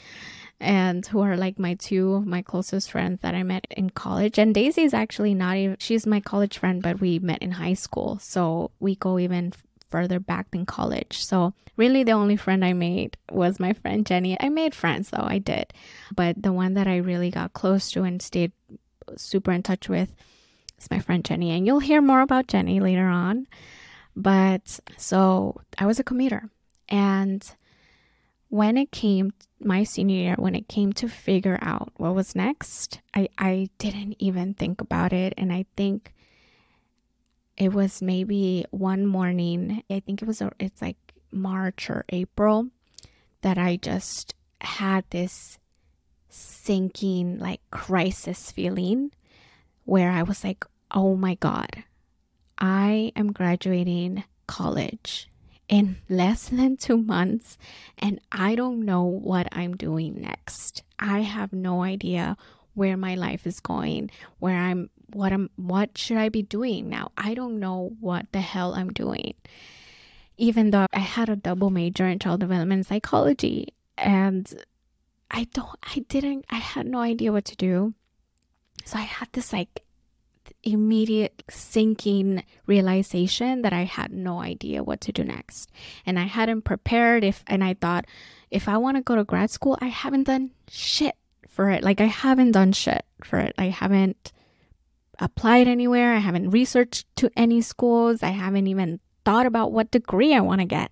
and 0.60 1.06
who 1.06 1.22
are 1.22 1.38
like 1.38 1.60
my 1.60 1.76
two 1.76 2.22
my 2.22 2.42
closest 2.42 2.92
friends 2.92 3.22
that 3.22 3.36
I 3.36 3.44
met 3.44 3.68
in 3.72 3.90
college. 3.92 4.38
And 4.38 4.54
Daisy 4.54 4.84
is 4.84 4.94
actually 4.94 5.34
not 5.34 5.58
even, 5.58 5.78
she's 5.80 6.08
my 6.08 6.20
college 6.20 6.58
friend, 6.58 6.82
but 6.82 7.00
we 7.00 7.20
met 7.20 7.42
in 7.42 7.52
high 7.52 7.76
school. 7.76 8.20
So 8.22 8.72
we 8.80 8.96
go 8.96 9.20
even 9.20 9.54
further 9.90 10.20
back 10.20 10.52
than 10.52 10.66
college. 10.66 11.24
So, 11.24 11.54
really, 11.76 12.04
the 12.04 12.12
only 12.12 12.36
friend 12.36 12.64
I 12.66 12.74
made 12.74 13.18
was 13.32 13.60
my 13.60 13.74
friend 13.74 14.06
Jenny. 14.06 14.38
I 14.40 14.50
made 14.50 14.76
friends 14.76 15.10
though, 15.10 15.26
I 15.26 15.38
did. 15.38 15.74
But 16.16 16.42
the 16.42 16.54
one 16.54 16.74
that 16.74 16.88
I 16.88 16.98
really 16.98 17.32
got 17.32 17.54
close 17.54 17.92
to 17.92 18.04
and 18.04 18.22
stayed 18.22 18.52
super 19.16 19.52
in 19.52 19.64
touch 19.64 19.88
with 19.88 20.14
is 20.80 20.92
my 20.92 21.00
friend 21.00 21.24
Jenny. 21.24 21.52
And 21.52 21.66
you'll 21.66 21.80
hear 21.80 22.02
more 22.02 22.22
about 22.22 22.48
Jenny 22.48 22.80
later 22.80 23.06
on. 23.08 23.48
But 24.16 24.80
so 24.98 25.62
I 25.78 25.86
was 25.86 26.00
a 26.00 26.04
commuter. 26.04 26.50
And 26.90 27.50
when 28.50 28.78
it 28.78 28.92
came 28.92 29.34
my 29.60 29.84
senior 29.84 30.16
year, 30.16 30.36
when 30.38 30.56
it 30.56 30.68
came 30.68 30.94
to 30.94 31.08
figure 31.08 31.58
out 31.62 31.92
what 31.98 32.16
was 32.16 32.36
next, 32.36 33.02
I, 33.14 33.30
I 33.38 33.70
didn't 33.78 34.16
even 34.20 34.54
think 34.54 34.82
about 34.82 35.14
it. 35.14 35.34
And 35.38 35.52
I 35.52 35.66
think 35.76 36.14
it 37.58 37.74
was 37.74 38.02
maybe 38.02 38.66
one 38.70 39.06
morning 39.06 39.84
i 39.90 40.00
think 40.00 40.22
it 40.22 40.28
was 40.28 40.42
it's 40.60 40.82
like 40.82 40.98
march 41.32 41.90
or 41.90 42.06
april 42.10 42.68
that 43.42 43.58
i 43.58 43.76
just 43.76 44.36
had 44.62 45.04
this 45.10 45.58
sinking 46.30 47.38
like 47.40 47.62
crisis 47.72 48.52
feeling 48.52 49.12
where 49.86 50.12
i 50.12 50.22
was 50.22 50.44
like 50.44 50.66
oh 50.92 51.16
my 51.16 51.36
god 51.36 51.84
i 52.60 53.12
am 53.16 53.32
graduating 53.32 54.24
college 54.46 55.30
in 55.70 55.98
less 56.10 56.50
than 56.50 56.78
two 56.78 56.98
months 56.98 57.58
and 57.98 58.20
i 58.32 58.56
don't 58.56 58.84
know 58.84 59.04
what 59.04 59.48
i'm 59.52 59.76
doing 59.76 60.22
next 60.22 60.84
i 61.00 61.22
have 61.22 61.52
no 61.52 61.84
idea 61.84 62.38
where 62.74 62.96
my 62.96 63.16
life 63.16 63.46
is 63.46 63.60
going 63.60 64.10
where 64.40 64.58
i'm 64.58 64.90
what 65.14 65.32
I'm 65.32 65.50
what 65.56 65.98
should 65.98 66.18
I 66.18 66.30
be 66.30 66.42
doing 66.42 66.90
now? 66.90 67.12
I 67.18 67.34
don't 67.34 67.60
know 67.60 67.96
what 68.00 68.32
the 68.32 68.42
hell 68.42 68.74
I'm 68.74 68.92
doing. 68.92 69.34
Even 70.38 70.72
though 70.72 70.86
I 70.94 71.00
had 71.00 71.30
a 71.30 71.36
double 71.36 71.70
major 71.70 72.08
in 72.08 72.20
child 72.20 72.40
development 72.40 72.86
psychology 72.86 73.74
and 73.98 74.54
I 75.32 75.46
don't 75.54 75.78
I 75.84 76.06
didn't 76.08 76.46
I 76.50 76.58
had 76.58 76.88
no 76.88 77.00
idea 77.00 77.32
what 77.32 77.46
to 77.46 77.56
do. 77.56 77.94
So 78.86 78.98
I 78.98 79.02
had 79.02 79.30
this 79.32 79.52
like 79.54 79.84
immediate 80.64 81.44
sinking 81.50 82.44
realization 82.66 83.62
that 83.62 83.74
I 83.74 83.84
had 83.84 84.12
no 84.12 84.40
idea 84.40 84.84
what 84.84 85.02
to 85.02 85.12
do 85.12 85.24
next. 85.24 85.72
And 86.06 86.20
I 86.20 86.24
hadn't 86.24 86.64
prepared 86.64 87.24
if 87.24 87.44
and 87.48 87.64
I 87.64 87.74
thought 87.74 88.06
if 88.52 88.68
I 88.68 88.78
want 88.78 88.98
to 88.98 89.04
go 89.04 89.16
to 89.16 89.24
grad 89.24 89.50
school, 89.50 89.78
I 89.82 89.88
haven't 89.88 90.24
done 90.24 90.52
shit 90.70 91.16
for 91.48 91.70
it. 91.70 91.84
Like 91.84 92.02
I 92.02 92.06
haven't 92.06 92.52
done 92.52 92.72
shit 92.72 93.06
for 93.24 93.40
it. 93.40 93.54
I 93.58 93.66
haven't 93.66 94.34
applied 95.20 95.68
anywhere. 95.68 96.14
I 96.14 96.20
haven't 96.20 96.52
researched 96.52 97.06
to 97.18 97.32
any 97.36 97.62
schools. 97.62 98.24
I 98.24 98.30
haven't 98.30 98.68
even 98.68 99.00
thought 99.26 99.46
about 99.46 99.72
what 99.72 99.92
degree 99.92 100.34
I 100.34 100.42
want 100.42 100.62
to 100.62 100.66
get. 100.66 100.92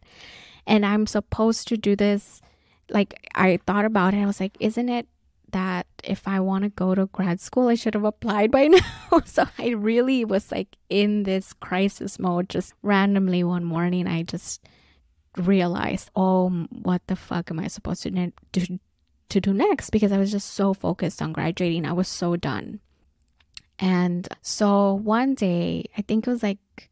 And 0.68 0.86
I'm 0.86 1.06
supposed 1.06 1.68
to 1.70 1.78
do 1.78 1.96
this. 1.96 2.42
Like, 2.90 3.30
I 3.36 3.60
thought 3.66 3.86
about 3.86 4.14
it. 4.14 4.18
I 4.18 4.26
was 4.26 4.40
like, 4.40 4.58
isn't 4.60 4.90
it 4.90 5.08
that 5.56 5.88
if 6.04 6.28
I 6.28 6.42
want 6.42 6.66
to 6.66 6.70
go 6.70 6.94
to 6.94 7.06
grad 7.06 7.40
school, 7.40 7.70
I 7.70 7.76
should 7.76 7.94
have 7.94 8.04
applied 8.04 8.52
by 8.52 8.68
now? 8.68 9.22
so 9.24 9.46
I 9.58 9.70
really 9.70 10.26
was 10.26 10.52
like 10.52 10.76
in 10.90 11.24
this 11.24 11.54
crisis 11.54 12.20
mode. 12.20 12.50
Just 12.50 12.74
randomly 12.84 13.42
one 13.42 13.64
morning, 13.64 14.06
I 14.06 14.24
just 14.24 14.68
realized, 15.38 16.12
oh, 16.14 16.50
what 16.70 17.02
the 17.08 17.16
fuck 17.16 17.52
am 17.52 17.62
I 17.62 17.68
supposed 17.68 18.04
to 18.04 18.12
do? 18.12 18.80
To 19.30 19.42
do 19.42 19.54
next 19.54 19.90
because 19.90 20.12
I 20.12 20.18
was 20.18 20.32
just 20.32 20.54
so 20.54 20.74
focused 20.74 21.22
on 21.22 21.32
graduating. 21.32 21.86
I 21.86 21.94
was 21.94 22.08
so 22.10 22.36
done. 22.36 22.82
And 23.80 24.28
so 24.42 24.94
one 24.94 25.36
day, 25.36 25.86
I 25.98 26.02
think 26.02 26.28
it 26.28 26.30
was 26.30 26.44
like 26.44 26.90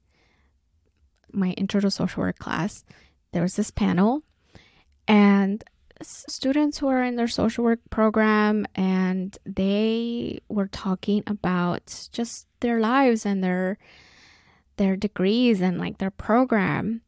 my 1.34 1.51
intro 1.51 1.82
to 1.82 1.91
social 1.91 2.24
work 2.24 2.39
class, 2.39 2.86
there 3.34 3.41
was 3.41 3.55
this 3.55 3.72
panel 3.72 4.24
and 5.08 5.63
students 6.08 6.78
who 6.78 6.88
are 6.88 7.04
in 7.04 7.16
their 7.16 7.28
social 7.28 7.64
work 7.64 7.80
program 7.90 8.66
and 8.76 9.38
they 9.46 10.40
were 10.50 10.68
talking 10.68 11.24
about 11.28 12.10
just 12.12 12.48
their 12.60 12.80
lives 12.80 13.26
and 13.26 13.44
their 13.44 13.78
their 14.78 14.96
degrees 14.96 15.62
and 15.62 15.78
like 15.78 16.00
their 16.00 16.12
program. 16.12 17.02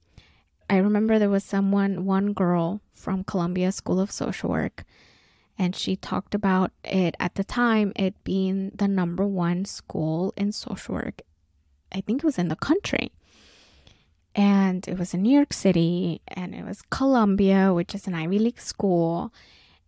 I 0.70 0.78
remember 0.78 1.18
there 1.18 1.30
was 1.30 1.44
someone 1.44 2.06
one 2.06 2.34
girl 2.34 2.82
from 2.94 3.24
Columbia 3.24 3.72
School 3.72 4.00
of 4.00 4.12
Social 4.12 4.50
Work 4.50 4.86
and 5.58 5.76
she 5.76 5.96
talked 5.96 6.36
about 6.36 6.72
it 6.84 7.16
at 7.20 7.36
the 7.36 7.44
time 7.44 7.94
it 7.96 8.22
being 8.24 8.72
the 8.76 8.88
number 8.88 9.26
one 9.26 9.66
school 9.66 10.34
in 10.38 10.52
social 10.52 10.96
work 10.96 11.22
i 11.92 12.02
think 12.02 12.24
it 12.24 12.26
was 12.26 12.38
in 12.38 12.50
the 12.50 12.56
country 12.56 13.12
and 14.36 14.88
it 14.88 15.00
was 15.00 15.14
in 15.14 15.22
new 15.22 15.34
york 15.34 15.54
city 15.54 16.22
and 16.28 16.54
it 16.54 16.64
was 16.64 16.82
columbia 16.90 17.74
which 17.74 17.96
is 17.96 18.06
an 18.06 18.14
ivy 18.14 18.38
league 18.38 18.60
school 18.60 19.34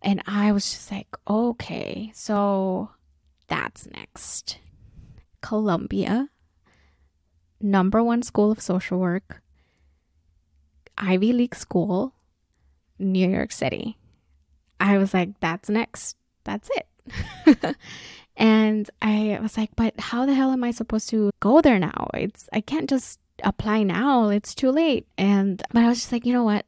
and 0.02 0.22
i 0.26 0.50
was 0.50 0.70
just 0.70 0.90
like 0.90 1.08
okay 1.28 2.10
so 2.14 2.90
that's 3.46 3.86
next 3.90 4.58
columbia 5.40 6.28
number 7.60 8.02
one 8.02 8.22
school 8.22 8.50
of 8.50 8.60
social 8.60 8.98
work, 8.98 9.42
Ivy 10.96 11.32
League 11.32 11.54
school, 11.54 12.14
New 12.98 13.28
York 13.28 13.52
City. 13.52 13.96
I 14.80 14.98
was 14.98 15.14
like, 15.14 15.40
that's 15.40 15.68
next. 15.68 16.16
That's 16.44 16.70
it. 16.74 17.76
and 18.36 18.90
I 19.02 19.38
was 19.40 19.56
like, 19.56 19.70
but 19.76 19.98
how 19.98 20.26
the 20.26 20.34
hell 20.34 20.52
am 20.52 20.64
I 20.64 20.70
supposed 20.70 21.08
to 21.10 21.30
go 21.40 21.60
there 21.60 21.78
now? 21.78 22.08
It's 22.14 22.48
I 22.52 22.60
can't 22.60 22.88
just 22.88 23.18
apply 23.44 23.82
now. 23.82 24.28
It's 24.28 24.54
too 24.54 24.70
late. 24.70 25.06
And 25.16 25.62
but 25.72 25.82
I 25.82 25.88
was 25.88 25.98
just 25.98 26.12
like, 26.12 26.26
you 26.26 26.32
know 26.32 26.44
what? 26.44 26.66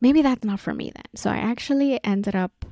Maybe 0.00 0.22
that's 0.22 0.44
not 0.44 0.60
for 0.60 0.74
me 0.74 0.92
then. 0.94 1.04
So 1.14 1.30
I 1.30 1.36
actually 1.36 2.02
ended 2.04 2.34
up 2.34 2.66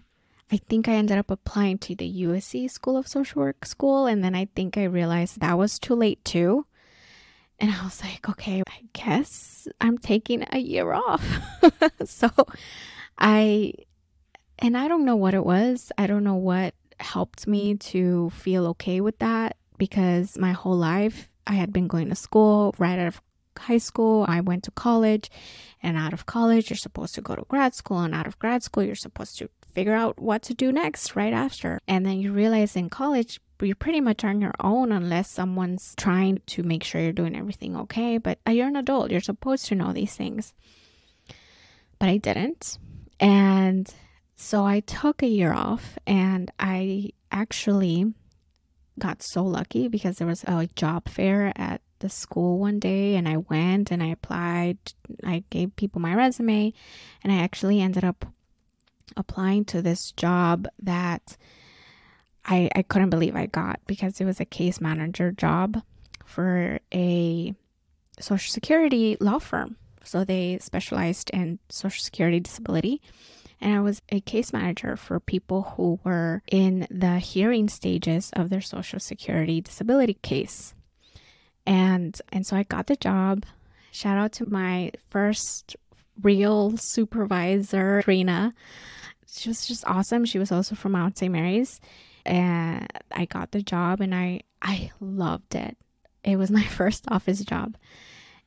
I 0.50 0.56
think 0.56 0.88
I 0.88 0.94
ended 0.94 1.18
up 1.18 1.30
applying 1.30 1.76
to 1.78 1.94
the 1.94 2.22
USC 2.22 2.70
School 2.70 2.96
of 2.96 3.06
Social 3.06 3.42
Work 3.42 3.66
school 3.66 4.06
and 4.06 4.24
then 4.24 4.34
I 4.34 4.46
think 4.56 4.78
I 4.78 4.84
realized 4.84 5.40
that 5.40 5.58
was 5.58 5.78
too 5.78 5.94
late 5.94 6.24
too. 6.24 6.64
And 7.60 7.70
I 7.70 7.84
was 7.84 8.02
like, 8.02 8.28
okay, 8.28 8.62
I 8.66 8.84
guess 8.92 9.68
I'm 9.80 9.98
taking 9.98 10.46
a 10.50 10.58
year 10.58 10.92
off. 10.92 11.24
so 12.04 12.30
I 13.18 13.74
and 14.58 14.76
I 14.76 14.88
don't 14.88 15.04
know 15.04 15.16
what 15.16 15.34
it 15.34 15.44
was. 15.44 15.92
I 15.98 16.06
don't 16.06 16.24
know 16.24 16.34
what 16.34 16.74
helped 17.00 17.46
me 17.46 17.76
to 17.76 18.30
feel 18.30 18.66
okay 18.68 19.00
with 19.00 19.18
that 19.18 19.56
because 19.76 20.36
my 20.38 20.52
whole 20.52 20.76
life 20.76 21.27
I 21.48 21.54
had 21.54 21.72
been 21.72 21.88
going 21.88 22.10
to 22.10 22.14
school 22.14 22.74
right 22.78 22.98
out 22.98 23.08
of 23.08 23.22
high 23.58 23.78
school. 23.78 24.24
I 24.28 24.40
went 24.40 24.62
to 24.64 24.70
college, 24.70 25.30
and 25.82 25.96
out 25.96 26.12
of 26.12 26.26
college, 26.26 26.70
you're 26.70 26.76
supposed 26.76 27.14
to 27.16 27.22
go 27.22 27.34
to 27.34 27.44
grad 27.48 27.74
school, 27.74 27.98
and 27.98 28.14
out 28.14 28.26
of 28.26 28.38
grad 28.38 28.62
school, 28.62 28.84
you're 28.84 28.94
supposed 28.94 29.38
to 29.38 29.48
figure 29.72 29.94
out 29.94 30.20
what 30.20 30.42
to 30.42 30.54
do 30.54 30.70
next 30.70 31.16
right 31.16 31.32
after. 31.32 31.80
And 31.88 32.04
then 32.04 32.18
you 32.20 32.32
realize 32.32 32.76
in 32.76 32.90
college, 32.90 33.40
you're 33.60 33.74
pretty 33.74 34.00
much 34.00 34.24
on 34.24 34.40
your 34.40 34.54
own 34.60 34.92
unless 34.92 35.30
someone's 35.30 35.94
trying 35.96 36.40
to 36.46 36.62
make 36.62 36.84
sure 36.84 37.00
you're 37.00 37.12
doing 37.12 37.36
everything 37.36 37.76
okay. 37.76 38.18
But 38.18 38.38
you're 38.48 38.68
an 38.68 38.76
adult, 38.76 39.10
you're 39.10 39.20
supposed 39.20 39.66
to 39.66 39.74
know 39.74 39.92
these 39.92 40.14
things. 40.14 40.54
But 41.98 42.08
I 42.08 42.18
didn't. 42.18 42.78
And 43.18 43.92
so 44.36 44.64
I 44.64 44.80
took 44.80 45.22
a 45.22 45.26
year 45.26 45.52
off 45.52 45.98
and 46.06 46.52
I 46.60 47.10
actually 47.32 48.14
got 48.98 49.22
so 49.22 49.42
lucky 49.42 49.88
because 49.88 50.16
there 50.16 50.26
was 50.26 50.44
a 50.44 50.68
job 50.74 51.08
fair 51.08 51.52
at 51.56 51.80
the 52.00 52.08
school 52.08 52.58
one 52.58 52.78
day 52.78 53.16
and 53.16 53.28
I 53.28 53.38
went 53.38 53.90
and 53.90 54.02
I 54.02 54.08
applied. 54.08 54.78
I 55.24 55.44
gave 55.50 55.74
people 55.76 56.00
my 56.00 56.14
resume 56.14 56.72
and 57.22 57.32
I 57.32 57.36
actually 57.36 57.80
ended 57.80 58.04
up 58.04 58.26
applying 59.16 59.64
to 59.66 59.82
this 59.82 60.12
job 60.12 60.68
that 60.82 61.36
I, 62.44 62.70
I 62.74 62.82
couldn't 62.82 63.10
believe 63.10 63.36
I 63.36 63.46
got 63.46 63.80
because 63.86 64.20
it 64.20 64.24
was 64.24 64.40
a 64.40 64.44
case 64.44 64.80
manager 64.80 65.32
job 65.32 65.82
for 66.24 66.78
a 66.94 67.54
social 68.20 68.52
security 68.52 69.16
law 69.20 69.38
firm. 69.38 69.76
So 70.04 70.24
they 70.24 70.58
specialized 70.60 71.30
in 71.30 71.58
social 71.68 72.02
security 72.02 72.40
disability 72.40 73.02
and 73.60 73.74
I 73.74 73.80
was 73.80 74.02
a 74.10 74.20
case 74.20 74.52
manager 74.52 74.96
for 74.96 75.18
people 75.18 75.62
who 75.76 75.98
were 76.04 76.42
in 76.50 76.86
the 76.90 77.18
hearing 77.18 77.68
stages 77.68 78.30
of 78.34 78.50
their 78.50 78.60
social 78.60 79.00
security 79.00 79.60
disability 79.60 80.14
case. 80.14 80.74
And 81.66 82.20
and 82.30 82.46
so 82.46 82.56
I 82.56 82.62
got 82.62 82.86
the 82.86 82.96
job. 82.96 83.44
Shout 83.90 84.16
out 84.16 84.32
to 84.32 84.48
my 84.48 84.92
first 85.10 85.76
real 86.22 86.76
supervisor, 86.76 88.02
Trina. 88.02 88.54
She 89.30 89.48
was 89.48 89.66
just 89.66 89.84
awesome. 89.86 90.24
She 90.24 90.38
was 90.38 90.52
also 90.52 90.74
from 90.74 90.92
Mount 90.92 91.18
St. 91.18 91.32
Mary's. 91.32 91.80
And 92.24 92.86
I 93.10 93.24
got 93.24 93.52
the 93.52 93.62
job 93.62 94.00
and 94.00 94.14
I 94.14 94.42
I 94.62 94.92
loved 95.00 95.54
it. 95.54 95.76
It 96.22 96.36
was 96.36 96.50
my 96.60 96.64
first 96.64 97.04
office 97.08 97.40
job. 97.40 97.76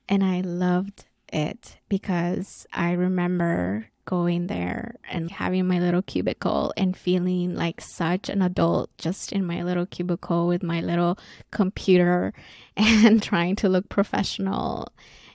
And 0.07 0.23
I 0.23 0.41
loved 0.41 1.05
it 1.31 1.77
because 1.89 2.65
I 2.73 2.93
remember 2.93 3.90
going 4.05 4.47
there 4.47 4.95
and 5.09 5.31
having 5.31 5.67
my 5.67 5.79
little 5.79 6.01
cubicle 6.01 6.73
and 6.77 6.95
feeling 6.95 7.55
like 7.55 7.81
such 7.81 8.29
an 8.29 8.41
adult 8.41 8.89
just 8.97 9.31
in 9.31 9.45
my 9.45 9.63
little 9.63 9.85
cubicle 9.85 10.47
with 10.47 10.63
my 10.63 10.81
little 10.81 11.17
computer 11.51 12.33
and 12.77 13.21
trying 13.21 13.55
to 13.57 13.69
look 13.69 13.89
professional. 13.89 14.91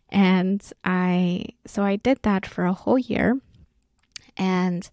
And 0.09 0.62
I, 0.85 1.46
so 1.66 1.83
I 1.83 1.96
did 1.96 2.22
that 2.22 2.46
for 2.46 2.64
a 2.64 2.72
whole 2.72 2.98
year. 2.98 3.40
And 4.37 4.88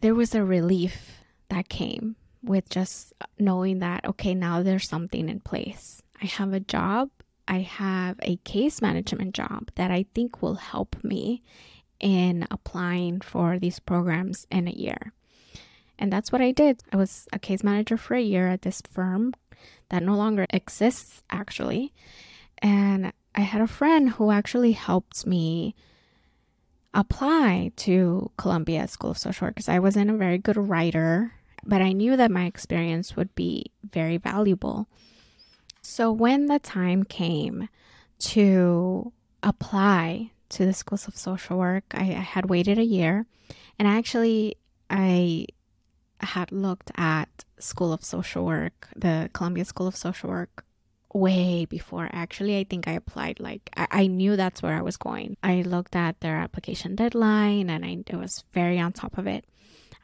there 0.00 0.14
was 0.14 0.34
a 0.34 0.44
relief 0.44 1.22
that 1.48 1.68
came 1.68 2.16
with 2.42 2.68
just 2.68 3.12
knowing 3.38 3.78
that, 3.78 4.04
okay, 4.04 4.34
now 4.34 4.62
there's 4.62 4.88
something 4.88 5.28
in 5.28 5.40
place. 5.40 6.02
I 6.20 6.26
have 6.26 6.52
a 6.52 6.60
job. 6.60 7.10
I 7.46 7.60
have 7.60 8.16
a 8.22 8.36
case 8.36 8.80
management 8.80 9.34
job 9.34 9.70
that 9.74 9.90
I 9.90 10.06
think 10.14 10.42
will 10.42 10.54
help 10.54 10.96
me 11.02 11.42
in 12.04 12.46
applying 12.50 13.18
for 13.22 13.58
these 13.58 13.80
programs 13.80 14.46
in 14.50 14.68
a 14.68 14.72
year. 14.72 15.14
And 15.98 16.12
that's 16.12 16.30
what 16.30 16.42
I 16.42 16.52
did. 16.52 16.82
I 16.92 16.96
was 16.96 17.26
a 17.32 17.38
case 17.38 17.64
manager 17.64 17.96
for 17.96 18.14
a 18.14 18.20
year 18.20 18.46
at 18.46 18.60
this 18.60 18.82
firm 18.82 19.32
that 19.88 20.02
no 20.02 20.14
longer 20.14 20.46
exists, 20.50 21.22
actually. 21.30 21.94
And 22.58 23.10
I 23.34 23.40
had 23.40 23.62
a 23.62 23.66
friend 23.66 24.10
who 24.10 24.30
actually 24.30 24.72
helped 24.72 25.26
me 25.26 25.74
apply 26.92 27.72
to 27.76 28.30
Columbia 28.36 28.86
School 28.86 29.12
of 29.12 29.18
Social 29.18 29.46
Work 29.46 29.54
because 29.54 29.70
I 29.70 29.78
wasn't 29.78 30.10
a 30.10 30.16
very 30.16 30.36
good 30.36 30.58
writer, 30.58 31.32
but 31.64 31.80
I 31.80 31.92
knew 31.92 32.18
that 32.18 32.30
my 32.30 32.44
experience 32.44 33.16
would 33.16 33.34
be 33.34 33.72
very 33.82 34.18
valuable. 34.18 34.88
So 35.80 36.12
when 36.12 36.46
the 36.46 36.58
time 36.58 37.02
came 37.04 37.70
to 38.18 39.10
apply 39.42 40.32
to 40.54 40.66
the 40.66 40.72
schools 40.72 41.06
of 41.08 41.16
social 41.16 41.58
work. 41.58 41.84
I, 41.92 42.02
I 42.02 42.24
had 42.34 42.48
waited 42.48 42.78
a 42.78 42.84
year, 42.84 43.26
and 43.78 43.86
actually, 43.88 44.56
I 44.88 45.46
had 46.20 46.52
looked 46.52 46.90
at 46.96 47.44
School 47.58 47.92
of 47.92 48.04
Social 48.04 48.44
Work, 48.44 48.88
the 48.96 49.30
Columbia 49.32 49.64
School 49.64 49.86
of 49.86 49.96
Social 49.96 50.30
Work, 50.30 50.64
way 51.12 51.64
before. 51.64 52.08
Actually, 52.12 52.58
I 52.58 52.64
think 52.64 52.88
I 52.88 52.92
applied 52.92 53.40
like 53.40 53.70
I, 53.76 53.86
I 53.90 54.06
knew 54.06 54.36
that's 54.36 54.62
where 54.62 54.74
I 54.74 54.82
was 54.82 54.96
going. 54.96 55.36
I 55.42 55.62
looked 55.62 55.96
at 55.96 56.20
their 56.20 56.36
application 56.36 56.94
deadline, 56.94 57.70
and 57.70 57.84
I, 57.84 57.98
I 58.12 58.16
was 58.16 58.44
very 58.52 58.78
on 58.78 58.92
top 58.92 59.18
of 59.18 59.26
it. 59.26 59.44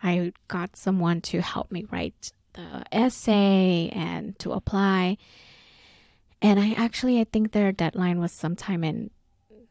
I 0.03 0.33
got 0.49 0.77
someone 0.77 1.21
to 1.23 1.41
help 1.41 1.71
me 1.71 1.87
write 1.91 2.33
the 2.55 2.85
essay 2.91 3.91
and 3.95 4.39
to 4.41 4.53
apply. 4.53 5.19
And 6.43 6.59
I 6.59 6.73
actually, 6.73 7.21
I 7.21 7.25
think 7.25 7.53
their 7.53 7.71
deadline 7.71 8.19
was 8.19 8.33
sometime 8.33 8.83
in 8.83 9.11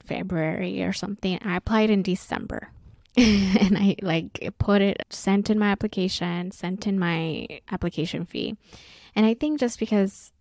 February 0.09 0.83
or 0.83 0.91
something. 0.91 1.39
I 1.43 1.55
applied 1.55 1.89
in 1.89 2.01
December. 2.01 2.69
and 3.17 3.77
I 3.77 3.95
like 4.01 4.53
put 4.57 4.81
it, 4.81 5.03
sent 5.09 5.49
in 5.49 5.57
my 5.59 5.69
application, 5.71 6.51
sent 6.51 6.87
in 6.87 6.97
my 6.99 7.47
application 7.71 8.25
fee. 8.25 8.57
And 9.15 9.25
I 9.25 9.33
think 9.33 9.59
just 9.59 9.79
because 9.79 10.31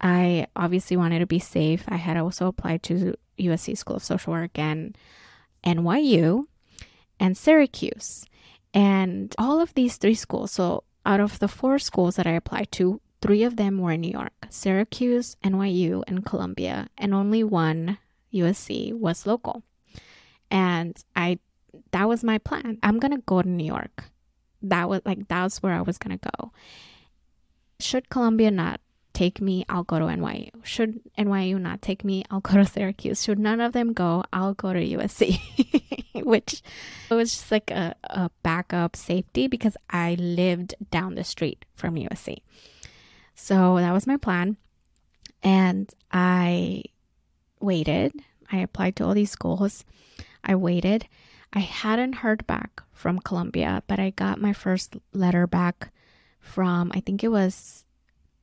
I 0.00 0.46
obviously 0.56 0.96
wanted 0.96 1.20
to 1.20 1.26
be 1.26 1.38
safe, 1.38 1.84
I 1.88 1.96
had 1.96 2.16
also 2.16 2.46
applied 2.46 2.82
to 2.84 3.14
USC 3.38 3.76
School 3.76 3.96
of 3.96 4.04
Social 4.04 4.32
Work 4.32 4.58
and 4.58 4.96
NYU 5.64 6.44
and 7.18 7.36
Syracuse. 7.36 8.24
And 8.72 9.34
all 9.38 9.60
of 9.60 9.74
these 9.74 9.96
three 9.96 10.14
schools, 10.14 10.52
so 10.52 10.84
out 11.04 11.20
of 11.20 11.38
the 11.38 11.48
four 11.48 11.78
schools 11.78 12.16
that 12.16 12.26
I 12.26 12.32
applied 12.32 12.70
to, 12.72 13.00
three 13.20 13.42
of 13.42 13.56
them 13.56 13.78
were 13.78 13.92
in 13.92 14.02
New 14.02 14.12
York 14.12 14.32
Syracuse, 14.50 15.36
NYU, 15.44 16.02
and 16.06 16.24
Columbia, 16.24 16.88
and 16.96 17.14
only 17.14 17.42
one 17.44 17.98
USC 18.32 18.92
was 18.92 19.26
local. 19.26 19.62
And 20.50 20.96
I 21.14 21.38
that 21.92 22.08
was 22.08 22.24
my 22.24 22.38
plan. 22.38 22.78
I'm 22.82 22.98
going 22.98 23.12
to 23.12 23.22
go 23.24 23.42
to 23.42 23.48
New 23.48 23.64
York. 23.64 24.04
That 24.62 24.88
was 24.88 25.02
like 25.04 25.28
that's 25.28 25.62
where 25.62 25.74
I 25.74 25.82
was 25.82 25.98
going 25.98 26.18
to 26.18 26.30
go. 26.38 26.52
Should 27.78 28.10
Columbia 28.10 28.50
not 28.50 28.80
take 29.12 29.40
me, 29.40 29.64
I'll 29.68 29.84
go 29.84 29.98
to 29.98 30.06
NYU. 30.06 30.50
Should 30.62 31.00
NYU 31.18 31.60
not 31.60 31.82
take 31.82 32.04
me, 32.04 32.24
I'll 32.30 32.40
go 32.40 32.54
to 32.54 32.64
Syracuse. 32.64 33.22
Should 33.22 33.38
none 33.38 33.60
of 33.60 33.72
them 33.72 33.92
go, 33.92 34.24
I'll 34.32 34.54
go 34.54 34.72
to 34.72 34.80
USC. 34.80 35.38
Which 36.24 36.62
it 37.10 37.14
was 37.14 37.32
just 37.32 37.50
like 37.50 37.70
a, 37.70 37.94
a 38.04 38.30
backup 38.42 38.96
safety 38.96 39.46
because 39.46 39.76
I 39.88 40.14
lived 40.14 40.74
down 40.90 41.14
the 41.14 41.24
street 41.24 41.64
from 41.74 41.96
USC. 41.96 42.38
So 43.34 43.76
that 43.76 43.92
was 43.92 44.06
my 44.06 44.16
plan. 44.16 44.56
And 45.42 45.92
I 46.12 46.84
waited. 47.60 48.12
I 48.50 48.58
applied 48.58 48.96
to 48.96 49.04
all 49.04 49.14
these 49.14 49.30
schools. 49.30 49.84
I 50.44 50.54
waited. 50.54 51.06
I 51.52 51.60
hadn't 51.60 52.14
heard 52.14 52.46
back 52.46 52.82
from 52.92 53.18
Columbia, 53.18 53.82
but 53.86 53.98
I 53.98 54.10
got 54.10 54.40
my 54.40 54.52
first 54.52 54.96
letter 55.12 55.46
back 55.46 55.92
from 56.40 56.90
I 56.94 57.00
think 57.00 57.22
it 57.22 57.28
was 57.28 57.84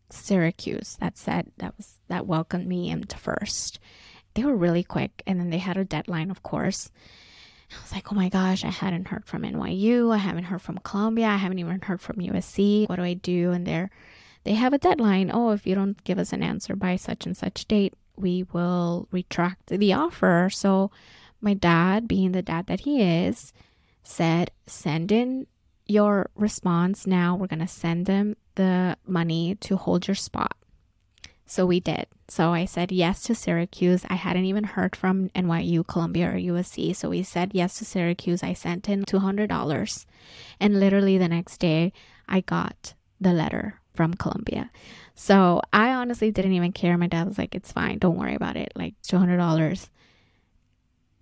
Syracuse 0.10 0.98
that 1.00 1.18
said 1.18 1.52
that 1.58 1.76
was 1.78 2.00
that 2.08 2.28
welcomed 2.28 2.68
me 2.68 2.90
into 2.90 3.18
first. 3.18 3.80
They 4.34 4.44
were 4.44 4.56
really 4.56 4.84
quick 4.84 5.24
and 5.26 5.40
then 5.40 5.50
they 5.50 5.58
had 5.58 5.78
a 5.78 5.86
deadline, 5.86 6.30
of 6.30 6.44
course. 6.44 6.92
I 7.72 7.82
was 7.82 7.92
like, 7.92 8.12
oh 8.12 8.16
my 8.16 8.30
gosh, 8.30 8.64
I 8.64 8.70
hadn't 8.70 9.10
heard 9.10 9.26
from 9.26 9.42
NYU. 9.42 10.14
I 10.14 10.18
haven't 10.18 10.46
heard 10.46 10.62
from 10.62 10.78
Columbia. 10.78 11.28
I 11.28 11.38
haven't 11.38 11.60
even 11.60 11.82
heard 11.82 12.00
from 12.00 12.18
USC. 12.18 12.88
What 12.88 12.96
do 12.96 13.04
I 13.04 13.14
do? 13.16 13.52
And 13.52 13.66
they're 13.66 13.90
they 14.44 14.54
have 14.54 14.72
a 14.72 14.78
deadline. 14.78 15.30
Oh, 15.34 15.52
if 15.52 15.68
you 15.68 15.76
don't 15.76 16.02
give 16.06 16.18
us 16.18 16.32
an 16.32 16.44
answer 16.44 16.76
by 16.76 16.96
such 16.96 17.26
and 17.26 17.36
such 17.36 17.68
date, 17.68 17.94
we 18.18 18.44
will 18.52 19.08
retract 19.12 19.68
the 19.68 19.94
offer. 19.94 20.50
So 20.52 20.92
my 21.42 21.54
dad, 21.54 22.08
being 22.08 22.32
the 22.32 22.42
dad 22.42 22.68
that 22.68 22.82
he 22.82 23.02
is, 23.02 23.54
said, 24.04 24.52
send 24.66 25.12
in 25.12 25.48
your 25.86 26.30
response 26.36 27.08
now. 27.08 27.36
We're 27.36 27.48
going 27.48 27.60
to 27.60 27.68
send 27.68 28.06
them 28.06 28.36
the 28.56 28.98
money 29.06 29.56
to 29.62 29.78
hold 29.78 30.08
your 30.08 30.16
spot. 30.16 30.56
So 31.46 31.66
we 31.66 31.80
did. 31.80 32.08
So 32.28 32.52
I 32.52 32.66
said 32.66 32.92
yes 32.92 33.24
to 33.24 33.36
Syracuse. 33.36 34.06
I 34.10 34.16
hadn't 34.16 34.46
even 34.46 34.66
heard 34.66 34.96
from 34.96 35.30
NYU, 35.30 35.88
Columbia, 35.88 36.32
or 36.32 36.34
USC. 36.34 36.94
So 36.94 37.10
we 37.10 37.24
said 37.24 37.52
yes 37.54 37.78
to 37.78 37.86
Syracuse. 37.86 38.44
I 38.44 38.52
sent 38.52 38.90
in 38.90 39.06
$200. 39.06 40.06
And 40.60 40.80
literally 40.80 41.18
the 41.18 41.30
next 41.30 41.60
day, 41.60 41.94
I 42.28 42.42
got 42.42 42.96
the 43.22 43.32
letter 43.32 43.80
from 43.94 44.14
Columbia. 44.14 44.70
So 45.20 45.62
I 45.74 45.94
honestly 45.94 46.32
didn't 46.32 46.54
even 46.54 46.72
care. 46.72 46.96
My 46.96 47.08
dad 47.08 47.28
was 47.28 47.40
like, 47.40 47.56
it's 47.56 47.72
fine. 47.72 47.98
Don't 47.98 48.18
worry 48.18 48.36
about 48.36 48.56
it. 48.56 48.72
Like 48.76 48.94
$200. 49.02 49.90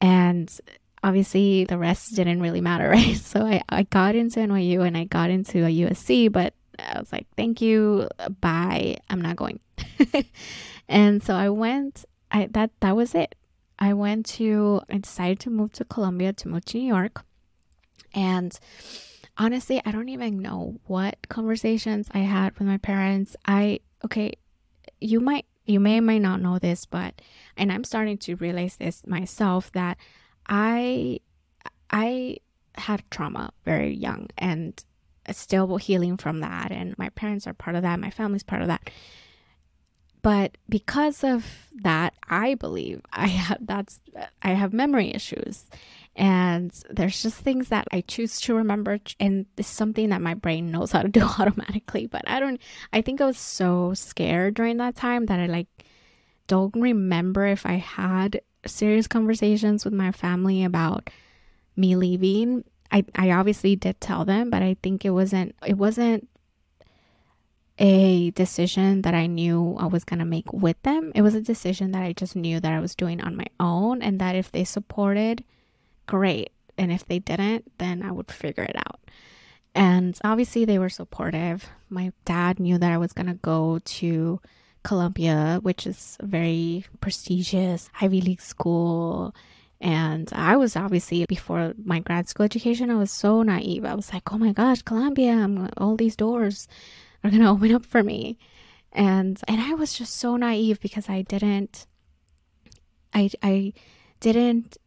And 0.01 0.59
obviously 1.01 1.63
the 1.63 1.77
rest 1.77 2.13
didn't 2.13 2.41
really 2.41 2.59
matter, 2.59 2.89
right? 2.91 3.15
So 3.15 3.41
I, 3.45 3.61
I 3.69 3.83
got 3.83 4.15
into 4.15 4.41
NYU 4.41 4.85
and 4.85 4.97
I 4.97 5.05
got 5.05 5.29
into 5.29 5.59
a 5.65 5.69
USC, 5.69 6.29
but 6.29 6.53
I 6.77 6.99
was 6.99 7.11
like, 7.13 7.25
thank 7.37 7.61
you, 7.61 8.09
bye. 8.41 8.97
I'm 9.09 9.21
not 9.21 9.37
going. 9.37 9.61
and 10.89 11.23
so 11.23 11.33
I 11.33 11.49
went, 11.49 12.03
I 12.31 12.47
that 12.47 12.71
that 12.81 12.97
was 12.97 13.15
it. 13.15 13.33
I 13.79 13.93
went 13.93 14.25
to 14.25 14.81
I 14.89 14.97
decided 14.97 15.39
to 15.41 15.49
move 15.49 15.71
to 15.73 15.85
Columbia 15.85 16.33
to 16.33 16.49
move 16.49 16.65
to 16.65 16.77
New 16.77 16.87
York. 16.87 17.23
And 18.13 18.57
honestly, 19.37 19.81
I 19.85 19.91
don't 19.91 20.09
even 20.09 20.39
know 20.39 20.79
what 20.85 21.15
conversations 21.29 22.09
I 22.13 22.19
had 22.19 22.57
with 22.59 22.67
my 22.67 22.77
parents. 22.77 23.37
I 23.45 23.79
okay, 24.05 24.33
you 25.01 25.19
might 25.19 25.45
you 25.65 25.79
may 25.79 25.97
or 25.97 26.01
may 26.01 26.19
not 26.19 26.41
know 26.41 26.59
this, 26.59 26.85
but 26.85 27.21
and 27.57 27.71
I'm 27.71 27.83
starting 27.83 28.17
to 28.19 28.35
realize 28.35 28.77
this 28.77 29.05
myself 29.07 29.71
that 29.73 29.97
I 30.47 31.19
I 31.89 32.37
had 32.75 33.03
trauma 33.09 33.51
very 33.63 33.93
young 33.93 34.27
and 34.37 34.83
still 35.31 35.77
healing 35.77 36.17
from 36.17 36.39
that 36.41 36.71
and 36.71 36.97
my 36.99 37.09
parents 37.09 37.47
are 37.47 37.53
part 37.53 37.75
of 37.75 37.81
that, 37.81 37.99
my 37.99 38.11
family's 38.11 38.43
part 38.43 38.61
of 38.61 38.67
that. 38.67 38.89
But 40.21 40.57
because 40.67 41.23
of 41.23 41.45
that, 41.83 42.13
I 42.29 42.55
believe 42.55 43.01
I 43.11 43.27
have 43.27 43.57
that's 43.61 43.99
I 44.41 44.51
have 44.51 44.73
memory 44.73 45.13
issues 45.13 45.65
and 46.15 46.71
there's 46.89 47.21
just 47.21 47.37
things 47.37 47.69
that 47.69 47.87
I 47.91 48.01
choose 48.01 48.39
to 48.41 48.55
remember 48.55 48.99
and 49.19 49.45
it's 49.57 49.67
something 49.67 50.09
that 50.09 50.21
my 50.21 50.33
brain 50.33 50.71
knows 50.71 50.91
how 50.91 51.01
to 51.01 51.09
do 51.09 51.21
automatically, 51.39 52.07
but 52.07 52.23
I 52.27 52.39
don't 52.39 52.61
I 52.93 53.01
think 53.01 53.21
I 53.21 53.25
was 53.25 53.37
so 53.37 53.93
scared 53.93 54.53
during 54.53 54.77
that 54.77 54.95
time 54.95 55.25
that 55.25 55.39
I 55.39 55.47
like 55.47 55.67
don't 56.47 56.75
remember 56.75 57.45
if 57.45 57.65
I 57.65 57.73
had 57.73 58.41
serious 58.65 59.07
conversations 59.07 59.83
with 59.85 59.93
my 59.93 60.11
family 60.11 60.63
about 60.63 61.09
me 61.75 61.95
leaving. 61.95 62.63
I, 62.91 63.03
I 63.15 63.31
obviously 63.31 63.75
did 63.75 63.99
tell 63.99 64.25
them, 64.25 64.49
but 64.49 64.61
I 64.61 64.77
think 64.81 65.05
it 65.05 65.09
wasn't 65.09 65.55
it 65.65 65.77
wasn't 65.77 66.29
a 67.77 68.31
decision 68.31 69.01
that 69.01 69.13
I 69.13 69.27
knew 69.27 69.75
I 69.77 69.87
was 69.87 70.05
gonna 70.05 70.25
make 70.25 70.51
with 70.53 70.81
them. 70.83 71.11
It 71.13 71.21
was 71.21 71.35
a 71.35 71.41
decision 71.41 71.91
that 71.91 72.03
I 72.03 72.13
just 72.13 72.35
knew 72.35 72.59
that 72.59 72.71
I 72.71 72.79
was 72.79 72.95
doing 72.95 73.21
on 73.21 73.35
my 73.35 73.47
own 73.59 74.01
and 74.01 74.19
that 74.19 74.35
if 74.35 74.51
they 74.51 74.63
supported, 74.63 75.43
great. 76.05 76.51
And 76.77 76.91
if 76.91 77.05
they 77.05 77.19
didn't, 77.19 77.71
then 77.77 78.03
I 78.03 78.11
would 78.11 78.31
figure 78.31 78.63
it 78.63 78.75
out. 78.75 78.99
And 79.73 80.17
obviously 80.23 80.65
they 80.65 80.79
were 80.79 80.89
supportive. 80.89 81.69
My 81.89 82.13
dad 82.23 82.59
knew 82.59 82.77
that 82.77 82.91
I 82.91 82.97
was 82.97 83.13
gonna 83.13 83.35
go 83.35 83.79
to 83.79 84.39
Columbia, 84.83 85.59
which 85.63 85.85
is 85.85 86.15
a 86.19 86.25
very 86.25 86.85
prestigious 87.01 87.89
Ivy 87.99 88.21
League 88.21 88.41
school. 88.41 89.35
And 89.81 90.29
I 90.33 90.55
was 90.55 90.77
obviously 90.77 91.25
before 91.25 91.73
my 91.83 91.99
grad 91.99 92.29
school 92.29 92.45
education, 92.45 92.89
I 92.89 92.95
was 92.95 93.11
so 93.11 93.43
naive. 93.43 93.83
I 93.83 93.95
was 93.95 94.13
like, 94.13 94.31
oh 94.31 94.37
my 94.37 94.53
gosh, 94.53 94.81
Columbia, 94.81 95.33
I'm, 95.33 95.69
all 95.77 95.97
these 95.97 96.15
doors 96.15 96.67
are 97.23 97.29
gonna 97.29 97.51
open 97.53 97.73
up 97.73 97.85
for 97.85 98.01
me. 98.01 98.37
And 98.93 99.41
and 99.47 99.59
I 99.59 99.73
was 99.73 99.93
just 99.93 100.15
so 100.15 100.37
naive 100.37 100.79
because 100.79 101.09
I 101.09 101.23
didn't 101.23 101.85
I 103.13 103.29
I 103.43 103.73
didn't 104.21 104.77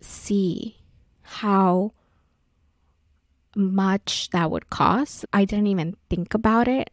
see 0.00 0.78
how 1.22 1.92
much 3.54 4.30
that 4.30 4.50
would 4.50 4.70
cost. 4.70 5.24
I 5.32 5.44
didn't 5.44 5.66
even 5.66 5.96
think 6.08 6.34
about 6.34 6.68
it. 6.68 6.90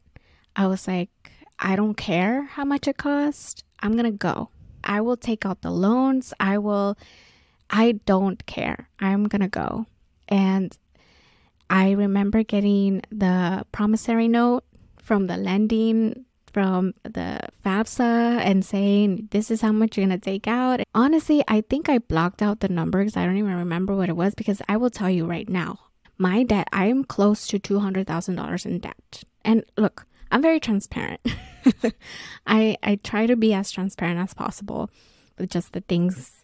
I 0.56 0.68
was 0.68 0.88
like, 0.88 1.10
I 1.60 1.76
don't 1.76 1.96
care 1.96 2.44
how 2.44 2.66
much 2.66 2.88
it 2.88 2.98
costs. 2.98 3.64
I'm 3.80 3.94
going 3.94 4.06
to 4.06 4.12
go. 4.12 4.50
I 4.84 5.02
will 5.02 5.18
take 5.18 5.46
out 5.46 5.62
the 5.62 5.72
loans. 5.72 6.34
I 6.40 6.58
will, 6.58 6.98
I 7.70 7.94
don't 8.06 8.44
care. 8.46 8.90
I'm 9.00 9.26
going 9.26 9.42
to 9.42 9.48
go. 9.48 9.86
And 10.28 10.76
I 11.70 11.92
remember 11.92 12.44
getting 12.44 13.02
the 13.12 13.66
promissory 13.72 14.28
note 14.28 14.64
from 15.02 15.28
the 15.28 15.38
lending 15.38 16.26
from 16.58 16.96
the 17.04 17.40
FAFSA 17.64 18.40
and 18.40 18.66
saying, 18.66 19.28
this 19.30 19.52
is 19.52 19.62
how 19.62 19.72
much 19.72 19.96
you're 19.96 20.08
going 20.08 20.20
to 20.20 20.26
take 20.26 20.48
out. 20.48 20.80
Honestly, 20.96 21.44
I 21.48 21.62
think 21.62 21.88
I 21.88 22.00
blocked 22.00 22.42
out 22.42 22.62
the 22.62 22.68
number 22.68 22.98
because 22.98 23.16
I 23.16 23.28
don't 23.28 23.38
even 23.38 23.54
remember 23.54 23.96
what 23.96 24.10
it 24.10 24.16
was 24.16 24.34
because 24.34 24.60
I 24.68 24.76
will 24.76 24.90
tell 24.90 25.08
you 25.08 25.28
right 25.28 25.48
now, 25.48 25.78
my 26.18 26.42
debt, 26.42 26.68
I 26.74 26.88
am 26.88 27.04
close 27.04 27.46
to 27.50 27.60
$200,000 27.60 28.66
in 28.66 28.80
debt. 28.80 29.24
And 29.46 29.66
look, 29.78 30.08
I'm 30.32 30.42
very 30.42 30.60
transparent. 30.60 31.22
I 32.48 32.76
I 32.82 32.96
try 33.04 33.28
to 33.28 33.36
be 33.36 33.54
as 33.54 33.70
transparent 33.70 34.20
as 34.20 34.34
possible 34.34 34.90
with 35.38 35.52
just 35.52 35.74
the 35.74 35.82
things 35.82 36.44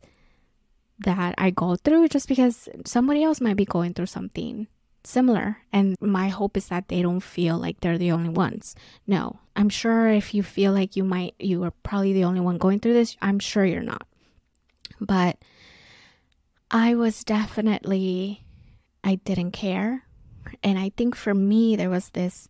that 1.00 1.34
I 1.40 1.50
go 1.50 1.76
through 1.76 2.10
just 2.10 2.28
because 2.28 2.70
somebody 2.86 3.24
else 3.24 3.42
might 3.42 3.58
be 3.58 3.66
going 3.66 3.96
through 3.96 4.14
something 4.14 4.68
similar 5.04 5.58
and 5.72 5.96
my 6.00 6.30
hope 6.30 6.56
is 6.58 6.68
that 6.68 6.88
they 6.88 7.02
don't 7.02 7.20
feel 7.20 7.58
like 7.58 7.82
they're 7.82 7.98
the 7.98 8.12
only 8.12 8.30
ones. 8.30 8.76
No. 9.06 9.40
I'm 9.56 9.70
sure 9.70 10.08
if 10.08 10.34
you 10.34 10.42
feel 10.44 10.72
like 10.72 10.96
you 10.96 11.04
might 11.04 11.36
you 11.40 11.64
are 11.64 11.72
probably 11.84 12.14
the 12.14 12.24
only 12.24 12.40
one 12.40 12.58
going 12.58 12.80
through 12.80 12.94
this, 12.94 13.18
I'm 13.22 13.40
sure 13.40 13.66
you're 13.66 13.82
not. 13.82 14.08
But 15.00 15.38
I 16.72 16.96
was 16.96 17.24
definitely 17.24 18.44
I 19.04 19.16
didn't 19.16 19.52
care. 19.52 20.04
And 20.64 20.80
I 20.80 20.92
think 20.96 21.16
for 21.16 21.34
me 21.34 21.76
there 21.76 21.90
was 21.90 22.10
this 22.10 22.50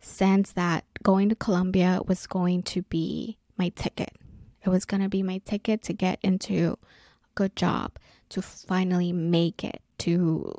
sense 0.00 0.52
that 0.52 0.84
going 1.02 1.28
to 1.28 1.34
Columbia 1.34 2.00
was 2.06 2.26
going 2.26 2.62
to 2.64 2.82
be 2.82 3.38
my 3.56 3.68
ticket. 3.70 4.16
It 4.64 4.68
was 4.68 4.84
going 4.84 5.02
to 5.02 5.08
be 5.08 5.22
my 5.22 5.38
ticket 5.44 5.82
to 5.84 5.92
get 5.92 6.18
into 6.22 6.72
a 6.72 7.34
good 7.34 7.56
job, 7.56 7.98
to 8.30 8.42
finally 8.42 9.12
make 9.12 9.64
it, 9.64 9.80
to 9.98 10.54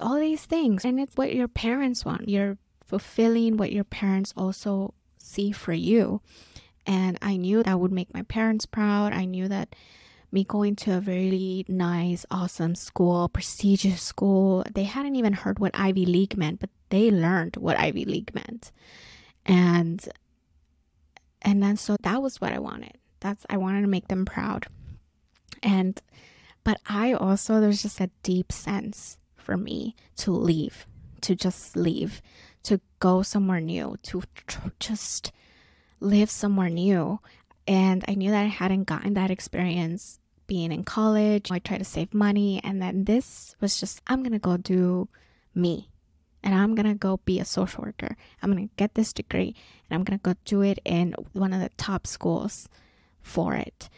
all 0.00 0.18
these 0.18 0.44
things. 0.44 0.84
And 0.84 1.00
it's 1.00 1.16
what 1.16 1.34
your 1.34 1.48
parents 1.48 2.04
want. 2.04 2.28
You're 2.28 2.58
fulfilling 2.84 3.56
what 3.56 3.72
your 3.72 3.84
parents 3.84 4.32
also 4.36 4.94
see 5.18 5.52
for 5.52 5.72
you. 5.72 6.20
And 6.86 7.18
I 7.20 7.36
knew 7.36 7.62
that 7.62 7.80
would 7.80 7.92
make 7.92 8.14
my 8.14 8.22
parents 8.22 8.64
proud. 8.64 9.12
I 9.12 9.24
knew 9.24 9.48
that 9.48 9.74
me 10.30 10.44
going 10.44 10.76
to 10.76 10.96
a 10.96 11.00
very 11.00 11.64
nice, 11.68 12.24
awesome 12.30 12.74
school, 12.74 13.28
prestigious 13.28 14.02
school. 14.02 14.64
They 14.72 14.84
hadn't 14.84 15.16
even 15.16 15.32
heard 15.32 15.58
what 15.58 15.72
Ivy 15.74 16.06
League 16.06 16.36
meant, 16.36 16.60
but 16.60 16.70
they 16.90 17.10
learned 17.10 17.56
what 17.56 17.78
Ivy 17.78 18.04
League 18.04 18.34
meant. 18.34 18.70
And 19.44 20.06
and 21.42 21.62
then 21.62 21.76
so 21.76 21.96
that 22.02 22.22
was 22.22 22.40
what 22.40 22.52
I 22.52 22.58
wanted. 22.58 22.98
That's 23.20 23.46
I 23.48 23.56
wanted 23.56 23.82
to 23.82 23.88
make 23.88 24.08
them 24.08 24.24
proud. 24.24 24.66
And 25.62 26.00
but 26.64 26.80
I 26.88 27.12
also 27.12 27.60
there's 27.60 27.82
just 27.82 28.00
a 28.00 28.10
deep 28.22 28.52
sense 28.52 29.18
for 29.46 29.56
me 29.56 29.94
to 30.16 30.32
leave, 30.32 30.86
to 31.20 31.36
just 31.36 31.76
leave, 31.76 32.20
to 32.64 32.80
go 32.98 33.22
somewhere 33.22 33.60
new, 33.60 33.96
to 34.02 34.24
tr- 34.48 34.58
just 34.80 35.30
live 36.00 36.28
somewhere 36.28 36.68
new. 36.68 37.20
And 37.68 38.04
I 38.08 38.14
knew 38.14 38.32
that 38.32 38.42
I 38.42 38.48
hadn't 38.48 38.84
gotten 38.84 39.14
that 39.14 39.30
experience 39.30 40.18
being 40.48 40.72
in 40.72 40.82
college. 40.82 41.52
I 41.52 41.60
tried 41.60 41.78
to 41.78 41.84
save 41.84 42.12
money. 42.12 42.60
And 42.64 42.82
then 42.82 43.04
this 43.04 43.54
was 43.60 43.78
just, 43.78 44.02
I'm 44.08 44.24
going 44.24 44.32
to 44.32 44.40
go 44.40 44.56
do 44.56 45.08
me. 45.54 45.90
And 46.42 46.52
I'm 46.52 46.74
going 46.74 46.86
to 46.86 46.94
go 46.94 47.20
be 47.24 47.38
a 47.38 47.44
social 47.44 47.84
worker. 47.84 48.16
I'm 48.42 48.52
going 48.52 48.68
to 48.68 48.74
get 48.76 48.94
this 48.94 49.12
degree 49.12 49.54
and 49.88 49.96
I'm 49.96 50.02
going 50.02 50.18
to 50.18 50.22
go 50.22 50.34
do 50.44 50.62
it 50.62 50.80
in 50.84 51.14
one 51.32 51.52
of 51.52 51.60
the 51.60 51.70
top 51.76 52.06
schools 52.06 52.68
for 53.20 53.54
it. 53.54 53.88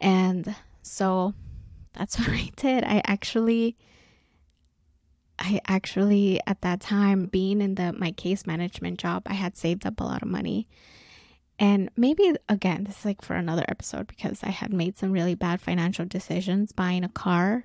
And 0.00 0.56
so 0.82 1.34
that's 1.92 2.18
what 2.18 2.30
I 2.30 2.50
did. 2.56 2.82
I 2.82 3.02
actually 3.06 3.76
I 5.38 5.60
actually 5.66 6.40
at 6.46 6.62
that 6.62 6.80
time 6.80 7.26
being 7.26 7.60
in 7.60 7.74
the 7.74 7.92
my 7.92 8.12
case 8.12 8.46
management 8.46 8.98
job, 8.98 9.24
I 9.26 9.34
had 9.34 9.56
saved 9.56 9.86
up 9.86 10.00
a 10.00 10.04
lot 10.04 10.22
of 10.22 10.28
money 10.28 10.68
and 11.58 11.90
maybe 11.96 12.34
again, 12.48 12.84
this 12.84 12.98
is 12.98 13.04
like 13.04 13.22
for 13.22 13.34
another 13.34 13.64
episode 13.68 14.06
because 14.06 14.42
I 14.42 14.50
had 14.50 14.72
made 14.72 14.98
some 14.98 15.12
really 15.12 15.34
bad 15.34 15.60
financial 15.60 16.04
decisions 16.04 16.72
buying 16.72 17.04
a 17.04 17.08
car 17.08 17.64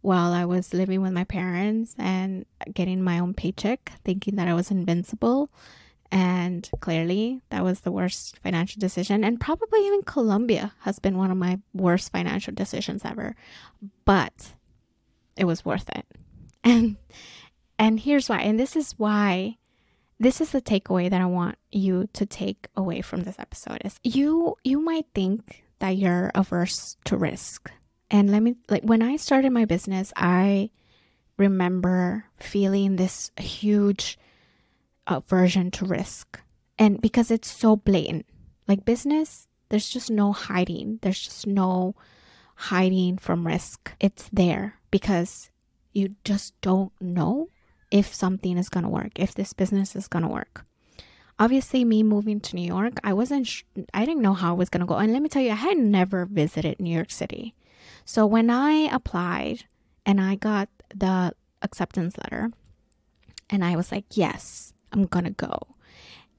while 0.00 0.32
I 0.32 0.44
was 0.44 0.74
living 0.74 1.02
with 1.02 1.12
my 1.12 1.24
parents 1.24 1.94
and 1.98 2.46
getting 2.72 3.02
my 3.02 3.18
own 3.18 3.34
paycheck, 3.34 3.92
thinking 4.04 4.36
that 4.36 4.48
I 4.48 4.54
was 4.54 4.70
invincible. 4.70 5.50
And 6.10 6.68
clearly, 6.80 7.40
that 7.50 7.64
was 7.64 7.80
the 7.80 7.92
worst 7.92 8.38
financial 8.40 8.80
decision. 8.80 9.24
And 9.24 9.40
probably 9.40 9.86
even 9.86 10.02
Columbia 10.02 10.72
has 10.80 10.98
been 10.98 11.16
one 11.16 11.30
of 11.30 11.38
my 11.38 11.60
worst 11.72 12.12
financial 12.12 12.52
decisions 12.52 13.02
ever. 13.04 13.34
But 14.04 14.54
it 15.36 15.44
was 15.44 15.64
worth 15.64 15.88
it. 15.90 16.06
And 16.64 16.96
and 17.78 17.98
here's 17.98 18.28
why. 18.28 18.42
And 18.42 18.58
this 18.60 18.76
is 18.76 18.92
why 18.96 19.58
this 20.20 20.40
is 20.40 20.52
the 20.52 20.62
takeaway 20.62 21.10
that 21.10 21.20
I 21.20 21.26
want 21.26 21.58
you 21.72 22.08
to 22.12 22.24
take 22.24 22.68
away 22.76 23.00
from 23.00 23.24
this 23.24 23.38
episode 23.40 23.82
is 23.84 23.98
you 24.04 24.56
you 24.62 24.80
might 24.80 25.06
think 25.14 25.64
that 25.80 25.96
you're 25.96 26.30
averse 26.34 26.96
to 27.06 27.16
risk. 27.16 27.72
And 28.08 28.30
let 28.30 28.42
me 28.42 28.54
like 28.68 28.84
when 28.84 29.02
I 29.02 29.16
started 29.16 29.50
my 29.50 29.64
business, 29.64 30.12
I 30.14 30.70
remember 31.36 32.26
feeling 32.38 32.96
this 32.96 33.32
huge 33.36 34.16
aversion 35.08 35.70
to 35.72 35.84
risk. 35.84 36.40
And 36.78 37.00
because 37.00 37.30
it's 37.30 37.50
so 37.50 37.76
blatant. 37.76 38.26
Like 38.68 38.84
business, 38.84 39.48
there's 39.68 39.88
just 39.88 40.10
no 40.10 40.32
hiding. 40.32 41.00
There's 41.02 41.20
just 41.20 41.46
no 41.46 41.96
hiding 42.54 43.18
from 43.18 43.46
risk. 43.46 43.90
It's 43.98 44.28
there 44.32 44.78
because 44.90 45.50
you 45.92 46.16
just 46.24 46.58
don't 46.60 46.92
know 47.00 47.48
if 47.90 48.12
something 48.14 48.56
is 48.56 48.68
going 48.68 48.84
to 48.84 48.88
work, 48.88 49.12
if 49.16 49.34
this 49.34 49.52
business 49.52 49.94
is 49.94 50.08
going 50.08 50.22
to 50.22 50.28
work. 50.28 50.64
Obviously, 51.38 51.84
me 51.84 52.02
moving 52.02 52.40
to 52.40 52.56
New 52.56 52.66
York, 52.66 52.94
I 53.02 53.12
wasn't, 53.12 53.46
sh- 53.46 53.64
I 53.92 54.04
didn't 54.04 54.22
know 54.22 54.34
how 54.34 54.54
it 54.54 54.58
was 54.58 54.68
going 54.68 54.80
to 54.80 54.86
go. 54.86 54.96
And 54.96 55.12
let 55.12 55.22
me 55.22 55.28
tell 55.28 55.42
you, 55.42 55.50
I 55.50 55.56
had 55.56 55.78
never 55.78 56.24
visited 56.24 56.78
New 56.78 56.94
York 56.94 57.10
City. 57.10 57.54
So 58.04 58.26
when 58.26 58.48
I 58.50 58.88
applied 58.92 59.64
and 60.06 60.20
I 60.20 60.36
got 60.36 60.68
the 60.94 61.34
acceptance 61.62 62.16
letter, 62.18 62.50
and 63.50 63.64
I 63.64 63.76
was 63.76 63.92
like, 63.92 64.04
yes, 64.12 64.72
I'm 64.92 65.04
going 65.04 65.24
to 65.24 65.30
go. 65.30 65.58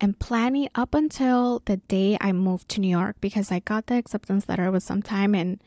And 0.02 0.20
planning 0.20 0.70
up 0.76 0.94
until 0.94 1.62
the 1.66 1.78
day 1.78 2.18
I 2.20 2.32
moved 2.32 2.70
to 2.70 2.82
New 2.82 2.90
York, 2.90 3.18
because 3.22 3.52
I 3.52 3.60
got 3.60 3.88
the 3.88 3.96
acceptance 3.98 4.50
letter 4.50 4.72
was 4.72 4.84
sometime 4.84 5.36
in, 5.36 5.60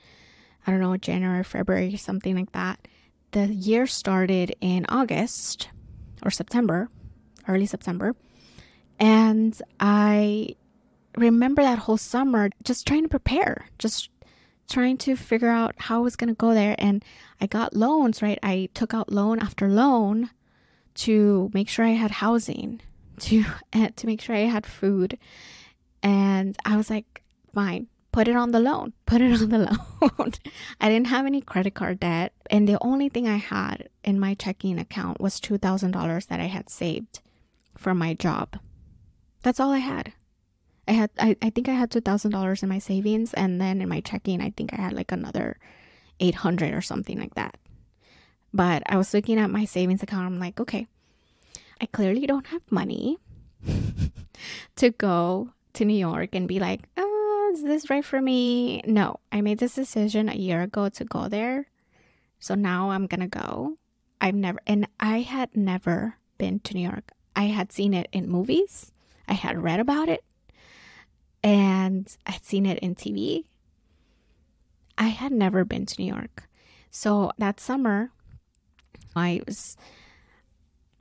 I 0.66 0.70
don't 0.70 0.80
know, 0.80 0.96
January, 0.96 1.44
February, 1.44 1.96
something 1.96 2.34
like 2.34 2.52
that. 2.52 2.80
The 3.32 3.46
year 3.46 3.86
started 3.86 4.54
in 4.60 4.86
August 4.88 5.68
or 6.22 6.30
September, 6.30 6.88
early 7.48 7.66
September. 7.66 8.14
And 8.98 9.60
I 9.78 10.56
remember 11.16 11.62
that 11.62 11.80
whole 11.80 11.96
summer 11.96 12.50
just 12.64 12.86
trying 12.86 13.02
to 13.02 13.08
prepare, 13.08 13.66
just 13.78 14.10
trying 14.68 14.96
to 14.98 15.16
figure 15.16 15.48
out 15.48 15.74
how 15.78 15.98
I 15.98 16.02
was 16.02 16.16
going 16.16 16.28
to 16.28 16.34
go 16.34 16.54
there. 16.54 16.74
And 16.78 17.04
I 17.40 17.46
got 17.46 17.76
loans, 17.76 18.22
right? 18.22 18.38
I 18.42 18.68
took 18.74 18.94
out 18.94 19.12
loan 19.12 19.38
after 19.38 19.68
loan 19.68 20.30
to 20.94 21.50
make 21.52 21.68
sure 21.68 21.84
I 21.84 21.90
had 21.90 22.10
housing, 22.10 22.80
to 23.20 23.44
to 23.72 24.06
make 24.06 24.20
sure 24.20 24.34
I 24.34 24.40
had 24.40 24.66
food. 24.66 25.18
And 26.02 26.56
I 26.64 26.76
was 26.76 26.90
like, 26.90 27.22
fine, 27.54 27.88
put 28.16 28.28
it 28.28 28.34
on 28.34 28.50
the 28.50 28.60
loan. 28.60 28.94
Put 29.04 29.20
it 29.20 29.42
on 29.42 29.50
the 29.50 29.58
loan. 29.58 30.32
I 30.80 30.88
didn't 30.88 31.08
have 31.08 31.26
any 31.26 31.42
credit 31.42 31.74
card 31.74 32.00
debt. 32.00 32.32
And 32.48 32.66
the 32.66 32.78
only 32.80 33.10
thing 33.10 33.28
I 33.28 33.36
had 33.36 33.90
in 34.04 34.18
my 34.18 34.32
checking 34.32 34.78
account 34.78 35.20
was 35.20 35.38
$2,000 35.38 36.26
that 36.28 36.40
I 36.40 36.46
had 36.46 36.70
saved 36.70 37.20
from 37.76 37.98
my 37.98 38.14
job. 38.14 38.58
That's 39.42 39.60
all 39.60 39.70
I 39.70 39.84
had. 39.84 40.14
I 40.88 40.92
had 40.92 41.10
I, 41.18 41.36
I 41.42 41.50
think 41.50 41.68
I 41.68 41.72
had 41.72 41.90
two 41.90 42.00
thousand 42.00 42.30
dollars 42.30 42.62
in 42.62 42.68
my 42.68 42.78
savings 42.78 43.34
and 43.34 43.60
then 43.60 43.82
in 43.82 43.88
my 43.88 44.00
checking 44.00 44.40
I 44.40 44.50
think 44.56 44.72
I 44.72 44.80
had 44.80 44.92
like 44.92 45.10
another 45.10 45.58
eight 46.20 46.36
hundred 46.36 46.72
or 46.74 46.80
something 46.80 47.18
like 47.18 47.34
that. 47.34 47.58
But 48.54 48.82
I 48.86 48.96
was 48.96 49.12
looking 49.12 49.38
at 49.38 49.50
my 49.50 49.64
savings 49.66 50.02
account, 50.02 50.26
I'm 50.26 50.38
like, 50.38 50.60
okay, 50.60 50.86
I 51.80 51.86
clearly 51.86 52.24
don't 52.26 52.46
have 52.46 52.62
money 52.70 53.18
to 54.76 54.90
go 54.90 55.50
to 55.74 55.84
New 55.84 55.98
York 55.98 56.34
and 56.34 56.48
be 56.48 56.58
like, 56.58 56.88
oh, 56.96 57.05
is 57.56 57.64
this 57.64 57.90
right 57.90 58.04
for 58.04 58.20
me? 58.20 58.82
No, 58.86 59.20
I 59.32 59.40
made 59.40 59.58
this 59.58 59.74
decision 59.74 60.28
a 60.28 60.34
year 60.34 60.62
ago 60.62 60.88
to 60.90 61.04
go 61.04 61.28
there. 61.28 61.66
So 62.38 62.54
now 62.54 62.90
I'm 62.90 63.06
going 63.06 63.20
to 63.20 63.26
go. 63.26 63.78
I've 64.20 64.34
never, 64.34 64.58
and 64.66 64.86
I 65.00 65.20
had 65.20 65.56
never 65.56 66.16
been 66.38 66.60
to 66.60 66.74
New 66.74 66.82
York. 66.88 67.12
I 67.34 67.44
had 67.44 67.72
seen 67.72 67.94
it 67.94 68.08
in 68.12 68.28
movies, 68.28 68.92
I 69.28 69.34
had 69.34 69.62
read 69.62 69.80
about 69.80 70.08
it, 70.08 70.24
and 71.42 72.14
I'd 72.26 72.44
seen 72.44 72.64
it 72.64 72.78
in 72.78 72.94
TV. 72.94 73.44
I 74.96 75.08
had 75.08 75.32
never 75.32 75.64
been 75.64 75.84
to 75.86 76.02
New 76.02 76.08
York. 76.08 76.48
So 76.90 77.32
that 77.36 77.60
summer, 77.60 78.10
I 79.14 79.42
was 79.46 79.76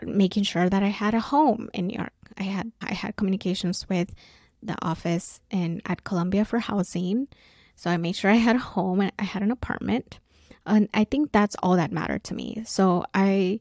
making 0.03 0.43
sure 0.43 0.69
that 0.69 0.83
I 0.83 0.89
had 0.89 1.13
a 1.13 1.21
home 1.21 1.69
in 1.73 1.87
New 1.87 1.97
York. 1.97 2.13
I 2.37 2.43
had 2.43 2.71
I 2.81 2.93
had 2.93 3.15
communications 3.15 3.87
with 3.87 4.13
the 4.61 4.75
office 4.81 5.39
in 5.49 5.81
at 5.85 6.03
Columbia 6.03 6.45
for 6.45 6.59
housing. 6.59 7.27
So 7.75 7.89
I 7.89 7.97
made 7.97 8.15
sure 8.15 8.31
I 8.31 8.35
had 8.35 8.55
a 8.55 8.59
home 8.59 9.01
and 9.01 9.11
I 9.19 9.23
had 9.23 9.43
an 9.43 9.51
apartment. 9.51 10.19
And 10.65 10.89
I 10.93 11.03
think 11.03 11.31
that's 11.31 11.55
all 11.61 11.75
that 11.75 11.91
mattered 11.91 12.23
to 12.25 12.33
me. 12.33 12.63
So 12.65 13.05
I 13.13 13.59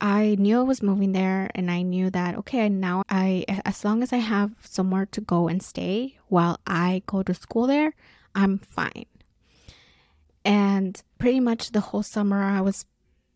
I 0.00 0.36
knew 0.38 0.58
I 0.60 0.62
was 0.62 0.82
moving 0.82 1.12
there 1.12 1.50
and 1.54 1.70
I 1.70 1.82
knew 1.82 2.10
that 2.10 2.36
okay, 2.36 2.68
now 2.68 3.02
I 3.08 3.44
as 3.64 3.84
long 3.84 4.02
as 4.02 4.12
I 4.12 4.18
have 4.18 4.52
somewhere 4.62 5.06
to 5.06 5.20
go 5.20 5.48
and 5.48 5.62
stay 5.62 6.18
while 6.28 6.58
I 6.66 7.02
go 7.06 7.22
to 7.22 7.34
school 7.34 7.66
there, 7.66 7.94
I'm 8.34 8.58
fine. 8.58 9.06
And 10.44 11.02
pretty 11.18 11.40
much 11.40 11.72
the 11.72 11.80
whole 11.80 12.02
summer 12.02 12.42
I 12.42 12.60
was 12.60 12.86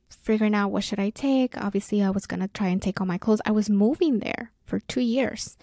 figuring 0.09 0.55
out 0.55 0.70
what 0.70 0.85
should 0.85 1.01
I 1.01 1.11
take. 1.11 1.57
Obviously, 1.59 2.03
I 2.03 2.11
was 2.11 2.27
going 2.27 2.40
to 2.40 2.49
try 2.49 2.68
and 2.68 2.81
take 2.81 3.01
all 3.01 3.07
my 3.07 3.18
clothes. 3.18 3.42
I 3.44 3.51
was 3.51 3.68
moving 3.68 4.20
there 4.20 4.53
for 4.64 4.81
2 4.81 5.01
years. 5.01 5.59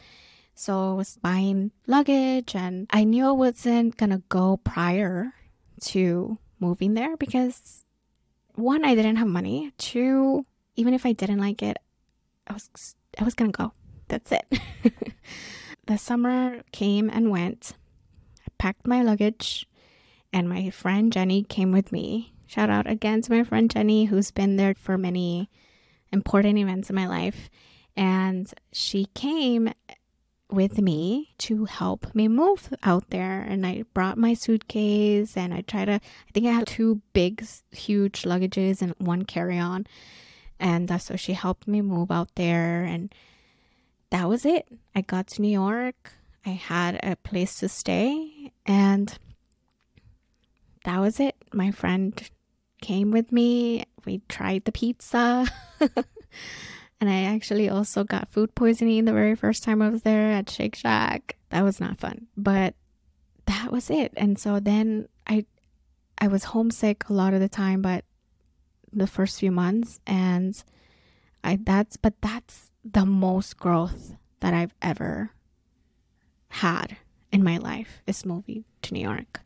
So 0.55 0.91
I 0.91 0.93
was 0.93 1.17
buying 1.17 1.71
luggage 1.87 2.55
and 2.55 2.87
I 2.91 3.03
knew 3.03 3.25
I 3.27 3.31
wasn't 3.31 3.97
gonna 3.97 4.21
go 4.29 4.57
prior 4.57 5.33
to 5.81 6.37
moving 6.59 6.93
there 6.93 7.17
because 7.17 7.85
one, 8.55 8.85
I 8.85 8.95
didn't 8.95 9.15
have 9.15 9.27
money. 9.27 9.71
Two, 9.77 10.45
even 10.75 10.93
if 10.93 11.05
I 11.05 11.13
didn't 11.13 11.39
like 11.39 11.63
it, 11.63 11.77
I 12.47 12.53
was 12.53 12.95
I 13.19 13.23
was 13.23 13.33
gonna 13.33 13.51
go. 13.51 13.73
That's 14.07 14.31
it. 14.31 14.59
the 15.87 15.97
summer 15.97 16.61
came 16.71 17.09
and 17.09 17.31
went. 17.31 17.73
I 18.45 18.51
packed 18.57 18.85
my 18.85 19.01
luggage 19.01 19.67
and 20.33 20.47
my 20.49 20.69
friend 20.69 21.11
Jenny 21.11 21.43
came 21.43 21.71
with 21.71 21.91
me. 21.91 22.33
Shout 22.45 22.69
out 22.69 22.89
again 22.89 23.21
to 23.21 23.31
my 23.31 23.43
friend 23.43 23.69
Jenny, 23.69 24.05
who's 24.05 24.31
been 24.31 24.57
there 24.57 24.75
for 24.75 24.97
many 24.97 25.49
important 26.11 26.57
events 26.59 26.89
in 26.89 26.95
my 26.95 27.07
life. 27.07 27.49
And 27.95 28.51
she 28.71 29.05
came 29.13 29.71
with 30.51 30.79
me 30.79 31.33
to 31.39 31.65
help 31.65 32.13
me 32.13 32.27
move 32.27 32.73
out 32.83 33.09
there. 33.09 33.41
And 33.41 33.65
I 33.65 33.83
brought 33.93 34.17
my 34.17 34.33
suitcase 34.33 35.37
and 35.37 35.53
I 35.53 35.61
tried 35.61 35.85
to, 35.85 35.93
I 35.93 36.31
think 36.33 36.45
I 36.45 36.51
had 36.51 36.67
two 36.67 37.01
big, 37.13 37.45
huge 37.71 38.23
luggages 38.23 38.81
and 38.81 38.93
one 38.97 39.23
carry 39.23 39.57
on. 39.57 39.87
And 40.59 40.91
uh, 40.91 40.97
so 40.97 41.15
she 41.15 41.33
helped 41.33 41.67
me 41.67 41.81
move 41.81 42.11
out 42.11 42.35
there. 42.35 42.83
And 42.83 43.13
that 44.11 44.27
was 44.27 44.45
it. 44.45 44.67
I 44.95 45.01
got 45.01 45.27
to 45.27 45.41
New 45.41 45.51
York. 45.51 46.13
I 46.45 46.49
had 46.49 46.99
a 47.03 47.15
place 47.15 47.59
to 47.59 47.69
stay. 47.69 48.51
And 48.65 49.17
that 50.85 50.99
was 50.99 51.19
it. 51.19 51.35
My 51.53 51.71
friend 51.71 52.29
came 52.81 53.11
with 53.11 53.31
me. 53.31 53.85
We 54.05 54.21
tried 54.27 54.65
the 54.65 54.71
pizza. 54.71 55.47
And 57.01 57.09
I 57.09 57.23
actually 57.23 57.67
also 57.67 58.03
got 58.03 58.31
food 58.31 58.53
poisoning 58.53 59.05
the 59.05 59.11
very 59.11 59.35
first 59.35 59.63
time 59.63 59.81
I 59.81 59.89
was 59.89 60.03
there 60.03 60.31
at 60.31 60.49
Shake 60.49 60.75
Shack. 60.75 61.35
That 61.49 61.63
was 61.63 61.79
not 61.79 61.99
fun, 61.99 62.27
but 62.37 62.75
that 63.47 63.71
was 63.71 63.89
it. 63.89 64.13
And 64.15 64.37
so 64.37 64.59
then 64.59 65.09
I 65.25 65.45
I 66.19 66.27
was 66.27 66.45
homesick 66.45 67.09
a 67.09 67.13
lot 67.13 67.33
of 67.33 67.39
the 67.39 67.49
time, 67.49 67.81
but 67.81 68.05
the 68.93 69.07
first 69.07 69.39
few 69.39 69.51
months 69.51 69.99
and 70.05 70.63
I 71.43 71.57
that's 71.61 71.97
but 71.97 72.13
that's 72.21 72.69
the 72.85 73.05
most 73.05 73.57
growth 73.57 74.15
that 74.41 74.53
I've 74.53 74.75
ever 74.81 75.31
had 76.49 76.97
in 77.31 77.43
my 77.43 77.57
life 77.57 78.01
is 78.05 78.25
moving 78.25 78.65
to 78.83 78.93
New 78.93 79.01
York 79.01 79.41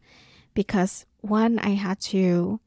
because 0.54 1.06
one 1.22 1.60
I 1.60 1.70
had 1.70 2.00
to 2.02 2.60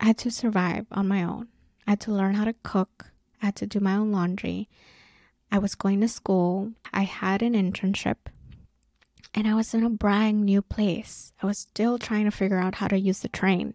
I 0.00 0.06
had 0.06 0.18
to 0.18 0.30
survive 0.30 0.86
on 0.90 1.06
my 1.06 1.22
own. 1.22 1.48
I 1.86 1.92
had 1.92 2.00
to 2.00 2.12
learn 2.12 2.34
how 2.34 2.44
to 2.44 2.54
cook. 2.62 3.09
I 3.42 3.46
had 3.46 3.56
to 3.56 3.66
do 3.66 3.80
my 3.80 3.94
own 3.94 4.12
laundry. 4.12 4.68
I 5.52 5.58
was 5.58 5.74
going 5.74 6.00
to 6.00 6.08
school. 6.08 6.72
I 6.92 7.02
had 7.02 7.42
an 7.42 7.54
internship. 7.54 8.16
And 9.34 9.46
I 9.46 9.54
was 9.54 9.74
in 9.74 9.84
a 9.84 9.90
brand 9.90 10.44
new 10.44 10.62
place. 10.62 11.32
I 11.42 11.46
was 11.46 11.58
still 11.58 11.98
trying 11.98 12.24
to 12.24 12.30
figure 12.30 12.58
out 12.58 12.76
how 12.76 12.88
to 12.88 12.98
use 12.98 13.20
the 13.20 13.28
train. 13.28 13.74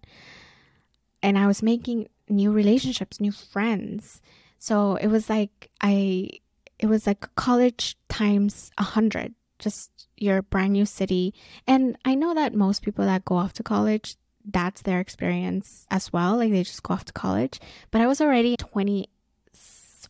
And 1.21 1.37
I 1.37 1.47
was 1.47 1.63
making 1.63 2.07
new 2.29 2.51
relationships, 2.51 3.19
new 3.19 3.31
friends. 3.31 4.21
So 4.59 4.95
it 4.95 5.07
was 5.07 5.29
like 5.29 5.69
I 5.81 6.29
it 6.77 6.87
was 6.87 7.07
like 7.07 7.33
college 7.35 7.97
times 8.09 8.71
a 8.77 8.83
hundred. 8.83 9.33
Just 9.59 10.07
your 10.17 10.41
brand 10.41 10.73
new 10.73 10.85
city. 10.85 11.33
And 11.65 11.97
I 12.03 12.15
know 12.15 12.33
that 12.33 12.53
most 12.53 12.81
people 12.81 13.05
that 13.05 13.25
go 13.25 13.35
off 13.35 13.53
to 13.53 13.63
college, 13.63 14.17
that's 14.43 14.81
their 14.81 14.99
experience 14.99 15.85
as 15.89 16.11
well. 16.11 16.37
Like 16.37 16.51
they 16.51 16.63
just 16.63 16.83
go 16.83 16.93
off 16.93 17.05
to 17.05 17.13
college. 17.13 17.59
But 17.91 18.01
I 18.01 18.07
was 18.07 18.19
already 18.19 18.57
20 18.57 19.07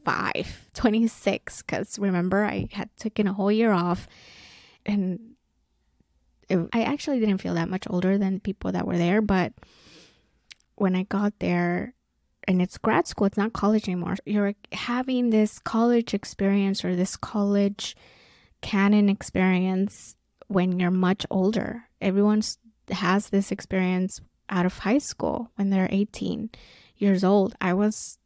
25, 0.05 0.69
26, 0.73 1.61
because 1.61 1.99
remember, 1.99 2.43
I 2.43 2.67
had 2.71 2.89
taken 2.97 3.27
a 3.27 3.33
whole 3.33 3.51
year 3.51 3.71
off 3.71 4.07
and 4.85 5.19
it, 6.47 6.59
I 6.73 6.83
actually 6.83 7.19
didn't 7.19 7.39
feel 7.39 7.55
that 7.55 7.69
much 7.69 7.87
older 7.89 8.17
than 8.17 8.39
people 8.39 8.71
that 8.71 8.87
were 8.87 8.97
there. 8.97 9.21
But 9.21 9.53
when 10.75 10.95
I 10.95 11.03
got 11.03 11.39
there, 11.39 11.93
and 12.47 12.61
it's 12.61 12.77
grad 12.77 13.07
school, 13.07 13.25
it's 13.25 13.37
not 13.37 13.53
college 13.53 13.87
anymore. 13.87 14.15
You're 14.25 14.53
having 14.71 15.31
this 15.31 15.57
college 15.57 16.13
experience 16.13 16.85
or 16.85 16.95
this 16.95 17.17
college 17.17 17.95
canon 18.61 19.09
experience 19.09 20.15
when 20.47 20.79
you're 20.79 20.91
much 20.91 21.25
older. 21.31 21.85
Everyone 22.01 22.43
has 22.91 23.29
this 23.29 23.51
experience 23.51 24.21
out 24.47 24.67
of 24.67 24.77
high 24.79 24.99
school 24.99 25.49
when 25.55 25.71
they're 25.71 25.89
18 25.89 26.51
years 26.97 27.23
old. 27.23 27.55
I 27.59 27.73
was 27.73 28.19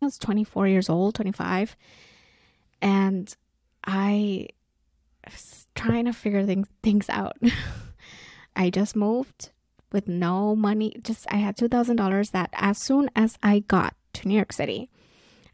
I 0.00 0.04
was 0.04 0.18
24 0.18 0.68
years 0.68 0.88
old, 0.88 1.14
25, 1.16 1.76
and 2.80 3.34
I 3.84 4.48
was 5.24 5.66
trying 5.74 6.04
to 6.04 6.12
figure 6.12 6.44
things 6.44 6.68
things 6.82 7.08
out. 7.08 7.36
I 8.56 8.70
just 8.70 8.96
moved 8.96 9.50
with 9.92 10.08
no 10.08 10.54
money. 10.54 10.94
Just 11.02 11.26
I 11.30 11.36
had 11.36 11.56
$2,000 11.56 12.30
that 12.32 12.50
as 12.52 12.78
soon 12.78 13.10
as 13.16 13.38
I 13.42 13.60
got 13.60 13.94
to 14.14 14.28
New 14.28 14.34
York 14.34 14.52
City, 14.52 14.90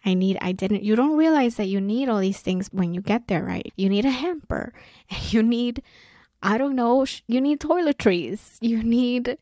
I 0.05 0.15
need 0.15 0.39
I 0.41 0.53
didn't 0.53 0.83
you 0.83 0.97
don't 0.97 1.17
realize 1.17 1.57
that 1.57 1.69
you 1.69 1.81
need 1.81 2.09
all 2.09 2.21
these 2.21 2.41
things 2.41 2.69
when 2.73 2.93
you 2.93 3.01
get 3.01 3.29
there, 3.29 3.43
right? 3.43 3.73
You 3.77 3.89
need 3.89 4.05
a 4.05 4.11
hamper. 4.11 4.73
You 5.31 5.43
need 5.43 5.83
I 6.43 6.59
don't 6.59 6.77
know, 6.77 7.07
you 7.27 7.41
need 7.41 7.61
toiletries. 7.61 8.59
You 8.61 8.83
need 8.83 9.39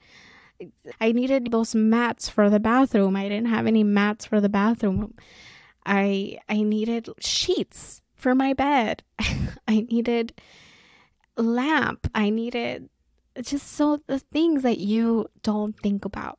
I 1.01 1.13
needed 1.13 1.51
those 1.51 1.75
mats 1.75 2.29
for 2.29 2.51
the 2.51 2.61
bathroom. 2.61 3.17
I 3.17 3.29
didn't 3.29 3.49
have 3.49 3.67
any 3.67 3.85
mats 3.85 4.25
for 4.25 4.41
the 4.41 4.49
bathroom. 4.49 5.15
I 5.85 6.39
I 6.49 6.63
needed 6.63 7.09
sheets 7.21 8.03
for 8.15 8.35
my 8.35 8.53
bed. 8.53 9.03
I 9.69 9.87
needed 9.91 10.33
lamp. 11.37 12.11
I 12.15 12.31
needed 12.31 12.89
just 13.41 13.73
so 13.73 14.01
the 14.07 14.19
things 14.19 14.63
that 14.63 14.79
you 14.79 15.29
don't 15.43 15.79
think 15.81 16.05
about. 16.05 16.39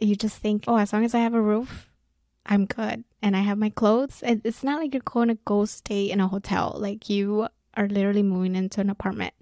You 0.00 0.14
just 0.14 0.36
think, 0.36 0.64
oh, 0.68 0.78
as 0.78 0.92
long 0.92 1.04
as 1.04 1.14
I 1.14 1.18
have 1.18 1.34
a 1.34 1.42
roof, 1.42 1.92
I'm 2.46 2.66
good. 2.66 3.04
And 3.20 3.36
I 3.36 3.40
have 3.40 3.58
my 3.58 3.70
clothes. 3.70 4.22
It's 4.24 4.62
not 4.62 4.80
like 4.80 4.94
you're 4.94 5.02
going 5.04 5.28
to 5.28 5.38
go 5.44 5.64
stay 5.64 6.10
in 6.10 6.20
a 6.20 6.28
hotel. 6.28 6.76
Like 6.78 7.10
you 7.10 7.48
are 7.74 7.88
literally 7.88 8.22
moving 8.22 8.54
into 8.54 8.80
an 8.80 8.90
apartment. 8.90 9.34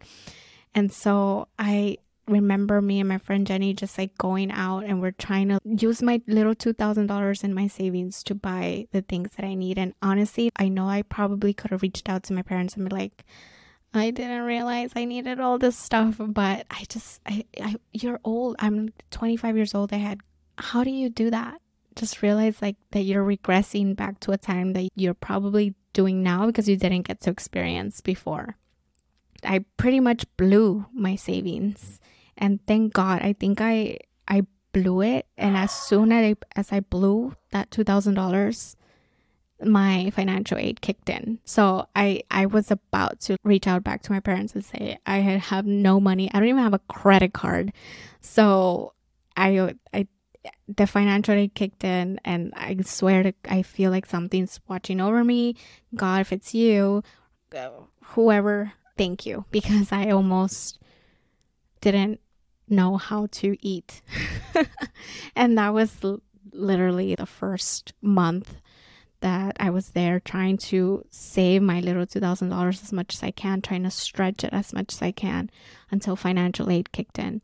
And 0.74 0.92
so 0.92 1.48
I 1.58 1.98
remember 2.46 2.80
me 2.80 3.00
and 3.00 3.08
my 3.08 3.18
friend 3.18 3.44
Jenny 3.44 3.74
just 3.74 3.98
like 3.98 4.16
going 4.18 4.52
out 4.52 4.84
and 4.84 5.02
we're 5.02 5.10
trying 5.10 5.48
to 5.48 5.58
use 5.64 6.00
my 6.00 6.22
little 6.28 6.54
$2,000 6.54 7.44
in 7.44 7.54
my 7.54 7.66
savings 7.66 8.22
to 8.22 8.34
buy 8.36 8.86
the 8.92 9.02
things 9.02 9.30
that 9.36 9.44
I 9.44 9.54
need. 9.54 9.78
And 9.78 9.94
honestly, 10.00 10.50
I 10.54 10.68
know 10.68 10.88
I 10.88 11.02
probably 11.02 11.52
could 11.52 11.72
have 11.72 11.82
reached 11.82 12.08
out 12.08 12.22
to 12.24 12.32
my 12.32 12.42
parents 12.42 12.76
and 12.76 12.88
be 12.88 12.94
like, 12.94 13.24
I 13.92 14.10
didn't 14.10 14.42
realize 14.42 14.92
I 14.94 15.06
needed 15.06 15.40
all 15.40 15.58
this 15.58 15.76
stuff, 15.76 16.16
but 16.20 16.66
I 16.70 16.84
just, 16.88 17.20
I, 17.26 17.44
I, 17.60 17.74
you're 17.92 18.20
old. 18.22 18.56
I'm 18.60 18.92
25 19.10 19.56
years 19.56 19.74
old. 19.74 19.92
I 19.92 19.96
had, 19.96 20.20
how 20.56 20.84
do 20.84 20.90
you 20.90 21.10
do 21.10 21.30
that? 21.30 21.60
Just 21.96 22.22
realize 22.22 22.62
like 22.62 22.76
that 22.92 23.02
you're 23.02 23.24
regressing 23.24 23.96
back 23.96 24.20
to 24.20 24.32
a 24.32 24.38
time 24.38 24.72
that 24.74 24.88
you're 24.94 25.14
probably 25.14 25.74
doing 25.94 26.22
now 26.22 26.46
because 26.46 26.68
you 26.68 26.76
didn't 26.76 27.08
get 27.08 27.20
to 27.22 27.30
experience 27.30 28.00
before. 28.00 28.56
I 29.42 29.64
pretty 29.76 30.00
much 30.00 30.26
blew 30.36 30.86
my 30.92 31.16
savings 31.16 31.98
and 32.36 32.60
thank 32.66 32.92
God, 32.92 33.22
I 33.22 33.32
think 33.32 33.60
I 33.60 33.98
I 34.28 34.42
blew 34.72 35.00
it. 35.00 35.26
And 35.36 35.56
as 35.56 35.72
soon 35.72 36.12
as 36.12 36.34
I, 36.34 36.58
as 36.58 36.72
I 36.72 36.80
blew 36.80 37.34
that 37.50 37.70
two 37.70 37.84
thousand 37.84 38.14
dollars, 38.14 38.76
my 39.64 40.10
financial 40.10 40.58
aid 40.58 40.80
kicked 40.80 41.08
in. 41.08 41.38
So 41.44 41.86
I 41.96 42.22
I 42.30 42.46
was 42.46 42.70
about 42.70 43.20
to 43.20 43.36
reach 43.42 43.66
out 43.66 43.84
back 43.84 44.02
to 44.02 44.12
my 44.12 44.20
parents 44.20 44.54
and 44.54 44.64
say 44.64 44.98
I 45.06 45.18
have 45.18 45.66
no 45.66 46.00
money. 46.00 46.30
I 46.32 46.38
don't 46.38 46.48
even 46.48 46.62
have 46.62 46.74
a 46.74 46.80
credit 46.90 47.32
card. 47.32 47.72
So 48.20 48.92
I 49.36 49.74
I 49.92 50.08
the 50.68 50.86
financial 50.86 51.34
aid 51.34 51.54
kicked 51.54 51.84
in 51.84 52.20
and 52.24 52.52
I 52.56 52.76
swear 52.82 53.22
to 53.22 53.32
I 53.48 53.62
feel 53.62 53.90
like 53.90 54.06
something's 54.06 54.60
watching 54.68 55.00
over 55.00 55.24
me. 55.24 55.56
God, 55.94 56.20
if 56.20 56.32
it's 56.32 56.54
you, 56.54 57.02
uh, 57.56 57.70
whoever, 58.04 58.72
thank 58.98 59.26
you 59.26 59.44
because 59.50 59.90
I 59.92 60.10
almost 60.10 60.78
didn't 61.80 62.20
know 62.68 62.96
how 62.96 63.26
to 63.32 63.56
eat. 63.60 64.02
and 65.36 65.56
that 65.58 65.72
was 65.72 65.96
l- 66.02 66.22
literally 66.52 67.14
the 67.14 67.26
first 67.26 67.92
month 68.02 68.56
that 69.20 69.56
I 69.58 69.70
was 69.70 69.90
there 69.90 70.20
trying 70.20 70.58
to 70.58 71.04
save 71.10 71.62
my 71.62 71.80
little 71.80 72.06
$2,000 72.06 72.68
as 72.68 72.92
much 72.92 73.14
as 73.14 73.22
I 73.22 73.30
can, 73.30 73.62
trying 73.62 73.84
to 73.84 73.90
stretch 73.90 74.44
it 74.44 74.52
as 74.52 74.72
much 74.72 74.92
as 74.92 75.02
I 75.02 75.10
can 75.10 75.50
until 75.90 76.16
financial 76.16 76.70
aid 76.70 76.92
kicked 76.92 77.18
in. 77.18 77.40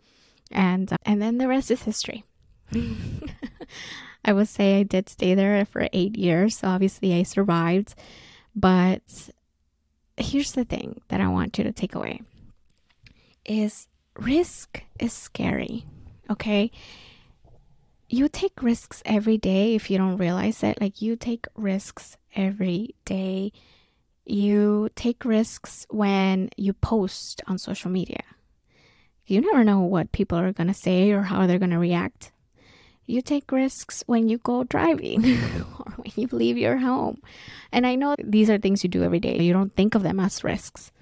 And 0.51 0.93
uh, 0.93 0.97
and 1.07 1.23
then 1.23 1.39
the 1.39 1.49
rest 1.49 1.71
is 1.71 1.83
history. 1.83 2.25
I 4.25 4.33
would 4.33 4.49
say 4.49 4.79
I 4.79 4.83
did 4.83 5.09
stay 5.09 5.35
there 5.35 5.65
for 5.65 5.89
8 5.93 6.17
years. 6.17 6.59
So 6.59 6.69
obviously 6.69 7.15
I 7.15 7.23
survived, 7.23 7.95
but 8.55 9.03
here's 10.17 10.53
the 10.53 10.65
thing 10.65 11.01
that 11.09 11.21
I 11.21 11.29
want 11.29 11.59
you 11.59 11.65
to 11.65 11.73
take 11.73 11.95
away 11.95 12.21
is 13.45 13.89
risk 14.19 14.83
is 14.99 15.13
scary, 15.13 15.87
okay? 16.31 16.71
You 18.09 18.29
take 18.29 18.63
risks 18.63 19.03
every 19.07 19.39
day 19.39 19.75
if 19.75 19.91
you 19.91 19.99
don't 19.99 20.19
realize 20.19 20.63
it. 20.63 20.81
Like, 20.81 21.01
you 21.01 21.17
take 21.17 21.47
risks 21.57 22.17
every 22.35 22.95
day. 23.05 23.53
You 24.27 24.91
take 24.95 25.25
risks 25.25 25.87
when 25.91 26.51
you 26.57 26.75
post 26.75 27.43
on 27.47 27.59
social 27.59 27.91
media. 27.91 28.23
You 29.27 29.41
never 29.41 29.65
know 29.65 29.81
what 29.81 30.13
people 30.13 30.39
are 30.39 30.53
going 30.53 30.67
to 30.67 30.75
say 30.75 31.11
or 31.13 31.23
how 31.23 31.47
they're 31.47 31.59
going 31.59 31.71
to 31.71 31.79
react. 31.79 32.33
You 33.07 33.23
take 33.23 33.51
risks 33.51 34.05
when 34.07 34.29
you 34.29 34.39
go 34.39 34.65
driving 34.65 35.25
or 35.79 35.93
when 35.97 36.13
you 36.17 36.29
leave 36.31 36.59
your 36.59 36.79
home. 36.79 37.21
And 37.73 37.87
I 37.87 37.95
know 37.95 38.15
these 38.23 38.51
are 38.51 38.59
things 38.59 38.85
you 38.85 38.91
do 38.91 39.03
every 39.03 39.21
day. 39.21 39.39
You 39.41 39.53
don't 39.53 39.75
think 39.75 39.95
of 39.95 40.03
them 40.03 40.21
as 40.21 40.45
risks. 40.45 40.93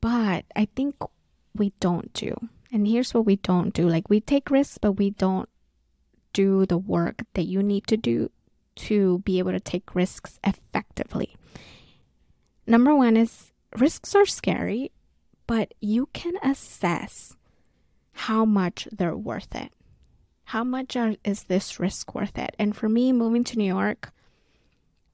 But 0.00 0.44
I 0.56 0.66
think 0.74 0.96
we 1.56 1.72
don't 1.80 2.12
do. 2.12 2.34
And 2.72 2.86
here's 2.86 3.12
what 3.12 3.26
we 3.26 3.36
don't 3.36 3.74
do 3.74 3.88
like, 3.88 4.08
we 4.08 4.20
take 4.20 4.50
risks, 4.50 4.78
but 4.78 4.92
we 4.92 5.10
don't 5.10 5.48
do 6.32 6.66
the 6.66 6.78
work 6.78 7.22
that 7.34 7.46
you 7.46 7.62
need 7.62 7.86
to 7.88 7.96
do 7.96 8.30
to 8.76 9.18
be 9.20 9.38
able 9.38 9.52
to 9.52 9.60
take 9.60 9.94
risks 9.94 10.38
effectively. 10.44 11.36
Number 12.66 12.94
one 12.94 13.16
is 13.16 13.50
risks 13.76 14.14
are 14.14 14.26
scary, 14.26 14.92
but 15.46 15.74
you 15.80 16.08
can 16.12 16.34
assess 16.42 17.36
how 18.12 18.44
much 18.44 18.86
they're 18.92 19.16
worth 19.16 19.54
it. 19.54 19.72
How 20.44 20.64
much 20.64 20.96
are, 20.96 21.14
is 21.24 21.44
this 21.44 21.80
risk 21.80 22.14
worth 22.14 22.38
it? 22.38 22.54
And 22.58 22.76
for 22.76 22.88
me, 22.88 23.12
moving 23.12 23.44
to 23.44 23.58
New 23.58 23.64
York 23.64 24.12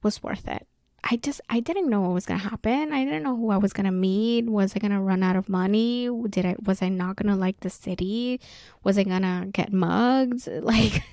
was 0.03 0.21
worth 0.23 0.47
it. 0.47 0.67
I 1.09 1.15
just 1.15 1.39
I 1.49 1.61
didn't 1.61 1.89
know 1.89 2.01
what 2.01 2.11
was 2.11 2.25
gonna 2.25 2.41
happen. 2.41 2.91
I 2.91 3.05
didn't 3.05 3.23
know 3.23 3.37
who 3.37 3.49
I 3.51 3.57
was 3.57 3.71
gonna 3.71 3.93
meet. 3.93 4.45
Was 4.45 4.75
I 4.75 4.79
gonna 4.79 5.01
run 5.01 5.23
out 5.23 5.37
of 5.37 5.47
money? 5.47 6.09
Did 6.29 6.45
I 6.45 6.57
was 6.65 6.81
I 6.81 6.89
not 6.89 7.15
gonna 7.15 7.37
like 7.37 7.61
the 7.61 7.69
city? 7.69 8.41
Was 8.83 8.97
I 8.97 9.03
gonna 9.03 9.47
get 9.51 9.71
mugged? 9.71 10.49
Like 10.67 11.03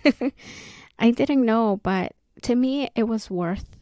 I 0.99 1.13
didn't 1.13 1.45
know, 1.45 1.79
but 1.85 2.15
to 2.43 2.57
me 2.57 2.91
it 2.97 3.05
was 3.05 3.31
worth 3.31 3.77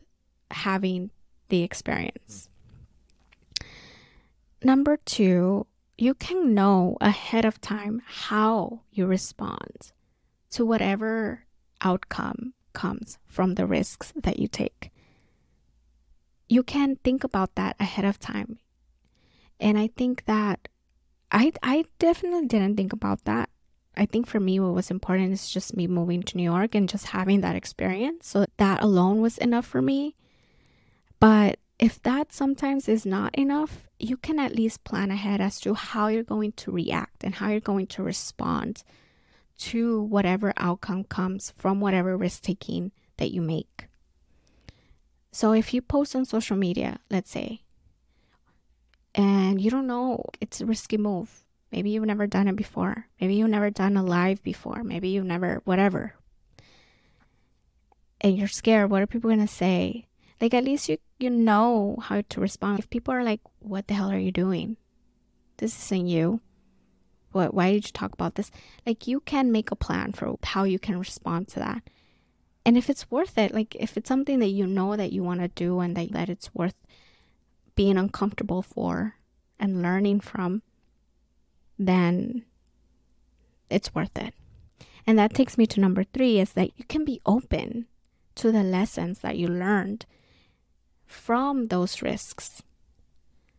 having 0.50 1.10
the 1.48 1.62
experience. 1.62 2.50
Number 4.62 4.98
two, 4.98 5.66
you 5.96 6.12
can 6.12 6.52
know 6.52 6.98
ahead 7.00 7.46
of 7.46 7.60
time 7.62 8.02
how 8.04 8.82
you 8.92 9.06
respond 9.06 9.92
to 10.50 10.66
whatever 10.66 11.44
outcome 11.80 12.52
comes 12.74 13.18
from 13.26 13.54
the 13.54 13.66
risks 13.66 14.12
that 14.14 14.38
you 14.38 14.46
take 14.46 14.92
you 16.52 16.62
can 16.62 16.96
think 16.96 17.24
about 17.24 17.54
that 17.54 17.74
ahead 17.80 18.04
of 18.04 18.18
time. 18.18 18.58
And 19.58 19.78
I 19.78 19.88
think 19.96 20.26
that 20.26 20.68
I 21.30 21.52
I 21.62 21.86
definitely 21.98 22.46
didn't 22.46 22.76
think 22.76 22.92
about 22.92 23.24
that. 23.24 23.48
I 23.96 24.04
think 24.04 24.26
for 24.26 24.38
me 24.38 24.60
what 24.60 24.74
was 24.74 24.90
important 24.90 25.32
is 25.32 25.50
just 25.50 25.76
me 25.76 25.86
moving 25.86 26.22
to 26.24 26.36
New 26.36 26.44
York 26.44 26.74
and 26.74 26.90
just 26.90 27.06
having 27.06 27.40
that 27.40 27.56
experience. 27.56 28.28
So 28.28 28.44
that 28.58 28.82
alone 28.82 29.22
was 29.22 29.38
enough 29.38 29.64
for 29.64 29.80
me. 29.80 30.14
But 31.20 31.58
if 31.78 32.02
that 32.02 32.34
sometimes 32.34 32.86
is 32.86 33.06
not 33.06 33.34
enough, 33.34 33.88
you 33.98 34.18
can 34.18 34.38
at 34.38 34.54
least 34.54 34.84
plan 34.84 35.10
ahead 35.10 35.40
as 35.40 35.58
to 35.60 35.72
how 35.72 36.08
you're 36.08 36.22
going 36.22 36.52
to 36.52 36.70
react 36.70 37.24
and 37.24 37.36
how 37.36 37.48
you're 37.48 37.60
going 37.60 37.86
to 37.96 38.02
respond 38.02 38.82
to 39.72 40.02
whatever 40.02 40.52
outcome 40.58 41.04
comes 41.04 41.54
from 41.56 41.80
whatever 41.80 42.14
risk 42.16 42.42
taking 42.42 42.92
that 43.16 43.30
you 43.30 43.40
make. 43.40 43.88
So 45.32 45.52
if 45.52 45.74
you 45.74 45.82
post 45.82 46.14
on 46.14 46.24
social 46.24 46.56
media, 46.56 47.00
let's 47.10 47.30
say, 47.30 47.62
and 49.14 49.60
you 49.60 49.70
don't 49.70 49.86
know, 49.86 50.24
it's 50.40 50.60
a 50.60 50.66
risky 50.66 50.96
move. 50.98 51.44
Maybe 51.70 51.90
you've 51.90 52.04
never 52.06 52.26
done 52.26 52.48
it 52.48 52.56
before. 52.56 53.06
Maybe 53.20 53.34
you've 53.34 53.48
never 53.50 53.70
done 53.70 53.96
a 53.96 54.02
live 54.02 54.42
before. 54.42 54.84
Maybe 54.84 55.08
you've 55.08 55.24
never, 55.24 55.62
whatever. 55.64 56.14
and 58.20 58.38
you're 58.38 58.48
scared, 58.48 58.90
what 58.90 59.02
are 59.02 59.06
people 59.06 59.28
going 59.30 59.40
to 59.46 59.52
say? 59.52 60.06
Like 60.40 60.54
at 60.54 60.64
least 60.64 60.88
you 60.88 60.98
you 61.18 61.30
know 61.30 61.98
how 62.02 62.22
to 62.28 62.40
respond. 62.40 62.78
If 62.80 62.90
people 62.90 63.14
are 63.14 63.22
like, 63.22 63.40
"What 63.60 63.86
the 63.86 63.94
hell 63.94 64.10
are 64.10 64.18
you 64.18 64.32
doing? 64.32 64.76
This 65.58 65.76
isn't 65.86 66.08
you." 66.08 66.40
What 67.32 67.54
why 67.54 67.72
did 67.72 67.86
you 67.86 67.92
talk 67.92 68.12
about 68.12 68.34
this? 68.34 68.50
Like 68.86 69.06
you 69.06 69.20
can 69.20 69.52
make 69.52 69.70
a 69.70 69.76
plan 69.76 70.12
for 70.12 70.36
how 70.42 70.64
you 70.64 70.78
can 70.78 70.98
respond 70.98 71.48
to 71.48 71.60
that. 71.60 71.82
And 72.64 72.78
if 72.78 72.88
it's 72.88 73.10
worth 73.10 73.38
it, 73.38 73.52
like 73.52 73.74
if 73.74 73.96
it's 73.96 74.08
something 74.08 74.38
that 74.38 74.48
you 74.48 74.66
know 74.66 74.96
that 74.96 75.12
you 75.12 75.22
want 75.22 75.40
to 75.40 75.48
do 75.48 75.80
and 75.80 75.96
that, 75.96 76.12
that 76.12 76.28
it's 76.28 76.54
worth 76.54 76.76
being 77.74 77.96
uncomfortable 77.96 78.62
for 78.62 79.16
and 79.58 79.82
learning 79.82 80.20
from, 80.20 80.62
then 81.78 82.44
it's 83.68 83.94
worth 83.94 84.16
it. 84.16 84.34
And 85.06 85.18
that 85.18 85.34
takes 85.34 85.58
me 85.58 85.66
to 85.66 85.80
number 85.80 86.04
three 86.04 86.38
is 86.38 86.52
that 86.52 86.70
you 86.76 86.84
can 86.84 87.04
be 87.04 87.20
open 87.26 87.86
to 88.36 88.52
the 88.52 88.62
lessons 88.62 89.20
that 89.20 89.36
you 89.36 89.48
learned 89.48 90.06
from 91.04 91.68
those 91.68 92.02
risks. 92.02 92.62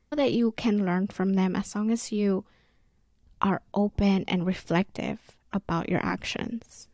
So 0.10 0.16
that 0.16 0.32
you 0.32 0.52
can 0.52 0.86
learn 0.86 1.08
from 1.08 1.34
them 1.34 1.56
as 1.56 1.76
long 1.76 1.92
as 1.92 2.12
you 2.12 2.46
are 3.42 3.62
open 3.74 4.24
and 4.28 4.46
reflective 4.46 5.20
about 5.52 5.90
your 5.90 6.04
actions. 6.06 6.88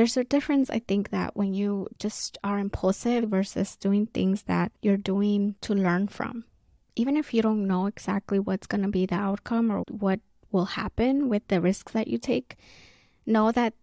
There's 0.00 0.16
a 0.16 0.24
difference, 0.24 0.70
I 0.70 0.78
think, 0.78 1.10
that 1.10 1.36
when 1.36 1.52
you 1.52 1.86
just 1.98 2.38
are 2.42 2.58
impulsive 2.58 3.28
versus 3.28 3.76
doing 3.76 4.06
things 4.06 4.44
that 4.44 4.72
you're 4.80 4.96
doing 4.96 5.56
to 5.60 5.74
learn 5.74 6.08
from. 6.08 6.44
Even 6.96 7.18
if 7.18 7.34
you 7.34 7.42
don't 7.42 7.66
know 7.66 7.84
exactly 7.84 8.38
what's 8.38 8.66
going 8.66 8.80
to 8.80 8.88
be 8.88 9.04
the 9.04 9.16
outcome 9.16 9.70
or 9.70 9.84
what 9.90 10.20
will 10.52 10.64
happen 10.64 11.28
with 11.28 11.46
the 11.48 11.60
risks 11.60 11.92
that 11.92 12.08
you 12.08 12.16
take, 12.16 12.56
know 13.26 13.52
that 13.52 13.74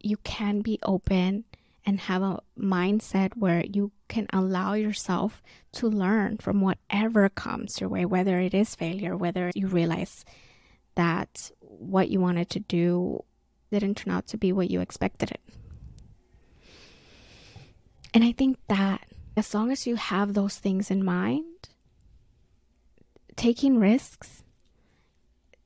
you 0.00 0.16
can 0.24 0.62
be 0.62 0.80
open 0.82 1.44
and 1.86 2.00
have 2.00 2.22
a 2.22 2.40
mindset 2.58 3.36
where 3.36 3.64
you 3.64 3.92
can 4.08 4.26
allow 4.32 4.72
yourself 4.72 5.44
to 5.74 5.86
learn 5.86 6.38
from 6.38 6.60
whatever 6.60 7.28
comes 7.28 7.80
your 7.80 7.88
way, 7.88 8.04
whether 8.04 8.40
it 8.40 8.52
is 8.52 8.74
failure, 8.74 9.16
whether 9.16 9.52
you 9.54 9.68
realize 9.68 10.24
that 10.96 11.52
what 11.60 12.08
you 12.08 12.18
wanted 12.18 12.50
to 12.50 12.58
do 12.58 13.22
didn't 13.78 13.98
turn 13.98 14.12
out 14.12 14.26
to 14.28 14.36
be 14.36 14.52
what 14.52 14.70
you 14.70 14.80
expected 14.80 15.30
it. 15.30 15.40
And 18.14 18.22
I 18.22 18.32
think 18.32 18.58
that 18.68 19.06
as 19.36 19.54
long 19.54 19.70
as 19.70 19.86
you 19.86 19.96
have 19.96 20.34
those 20.34 20.56
things 20.56 20.90
in 20.90 21.04
mind, 21.04 21.68
taking 23.36 23.78
risks, 23.78 24.42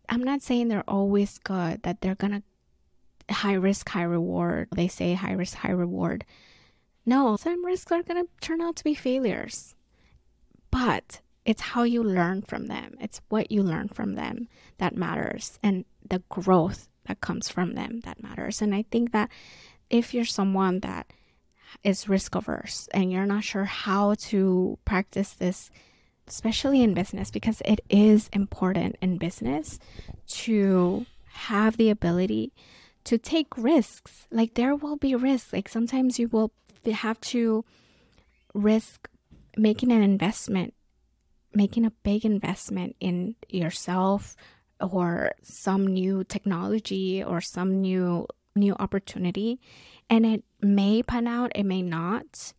I'm 0.09 0.22
not 0.22 0.42
saying 0.42 0.68
they're 0.68 0.84
always 0.88 1.38
good, 1.38 1.82
that 1.82 2.00
they're 2.00 2.14
gonna 2.14 2.42
high 3.30 3.54
risk, 3.54 3.88
high 3.88 4.02
reward. 4.02 4.68
They 4.74 4.88
say 4.88 5.14
high 5.14 5.32
risk, 5.32 5.57
high 5.57 5.72
reward. 5.72 6.24
No, 7.04 7.36
some 7.36 7.64
risks 7.64 7.92
are 7.92 8.02
going 8.02 8.24
to 8.24 8.30
turn 8.40 8.61
out 8.61 8.76
to 8.76 8.84
be 8.84 8.94
failures. 8.94 9.74
But 10.70 11.20
it's 11.44 11.62
how 11.62 11.84
you 11.84 12.02
learn 12.02 12.42
from 12.42 12.66
them. 12.66 12.96
It's 13.00 13.20
what 13.28 13.50
you 13.50 13.62
learn 13.62 13.88
from 13.88 14.14
them 14.14 14.48
that 14.78 14.96
matters 14.96 15.59
and 15.62 15.84
the 16.09 16.22
growth 16.28 16.88
that 17.07 17.20
comes 17.20 17.48
from 17.48 17.74
them 17.74 18.00
that 18.00 18.22
matters. 18.22 18.62
And 18.62 18.74
I 18.74 18.84
think 18.90 19.12
that 19.12 19.30
if 19.90 20.14
you're 20.14 20.24
someone 20.24 20.80
that 20.80 21.12
is 21.82 22.09
risk 22.09 22.34
averse 22.34 22.88
and 22.92 23.12
you're 23.12 23.26
not 23.26 23.44
sure 23.44 23.64
how 23.64 24.14
to 24.14 24.78
practice 24.84 25.34
this, 25.34 25.70
especially 26.28 26.82
in 26.82 26.94
business, 26.94 27.30
because 27.30 27.62
it 27.64 27.80
is 27.88 28.28
important 28.32 28.96
in 29.00 29.18
business 29.18 29.78
to 30.26 31.07
have 31.26 31.76
the 31.76 31.90
ability 31.90 32.52
to 33.04 33.18
take 33.18 33.57
risks. 33.57 34.26
Like 34.30 34.54
there 34.54 34.74
will 34.74 34.96
be 34.96 35.14
risks. 35.14 35.52
Like 35.52 35.68
sometimes 35.68 36.18
you 36.18 36.28
will 36.28 36.52
have 36.92 37.20
to 37.20 37.64
risk 38.54 39.09
making 39.57 39.92
an 39.92 40.02
investment, 40.02 40.74
making 41.54 41.84
a 41.84 41.92
big 42.02 42.24
investment 42.24 42.96
in 43.00 43.36
yourself 43.48 44.36
or 44.81 45.33
some 45.43 45.87
new 45.87 46.24
technology 46.24 47.22
or 47.22 47.41
some 47.41 47.81
new 47.81 48.27
new 48.55 48.74
opportunity 48.79 49.61
and 50.09 50.24
it 50.24 50.45
may 50.61 51.03
pan 51.03 51.27
out, 51.27 51.53
it 51.55 51.64
may 51.64 51.83
not. 51.83 52.53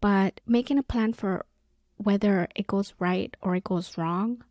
But 0.00 0.40
making 0.46 0.78
a 0.78 0.82
plan 0.82 1.12
for 1.12 1.44
whether 1.96 2.48
it 2.54 2.66
goes 2.66 2.94
right 2.98 3.36
or 3.42 3.56
it 3.56 3.64
goes 3.64 3.98
wrong, 3.98 4.44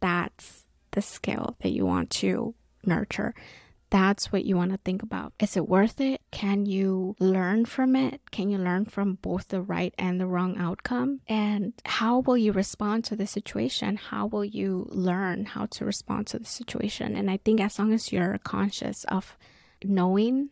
that's 0.00 0.64
the 0.92 1.02
skill 1.02 1.56
that 1.62 1.70
you 1.70 1.84
want 1.84 2.10
to 2.10 2.54
nurture 2.86 3.34
that's 3.90 4.32
what 4.32 4.44
you 4.44 4.56
want 4.56 4.72
to 4.72 4.78
think 4.78 5.02
about. 5.02 5.32
Is 5.38 5.56
it 5.56 5.68
worth 5.68 6.00
it? 6.00 6.20
Can 6.30 6.66
you 6.66 7.14
learn 7.20 7.64
from 7.64 7.94
it? 7.94 8.20
Can 8.30 8.50
you 8.50 8.58
learn 8.58 8.86
from 8.86 9.14
both 9.22 9.48
the 9.48 9.62
right 9.62 9.94
and 9.98 10.20
the 10.20 10.26
wrong 10.26 10.56
outcome? 10.58 11.20
And 11.28 11.74
how 11.84 12.18
will 12.20 12.36
you 12.36 12.52
respond 12.52 13.04
to 13.04 13.16
the 13.16 13.26
situation? 13.26 13.96
How 13.96 14.26
will 14.26 14.44
you 14.44 14.88
learn 14.90 15.44
how 15.46 15.66
to 15.66 15.84
respond 15.84 16.26
to 16.28 16.38
the 16.38 16.44
situation? 16.44 17.14
And 17.14 17.30
I 17.30 17.36
think 17.36 17.60
as 17.60 17.78
long 17.78 17.92
as 17.92 18.12
you're 18.12 18.38
conscious 18.38 19.04
of 19.04 19.36
knowing 19.84 20.50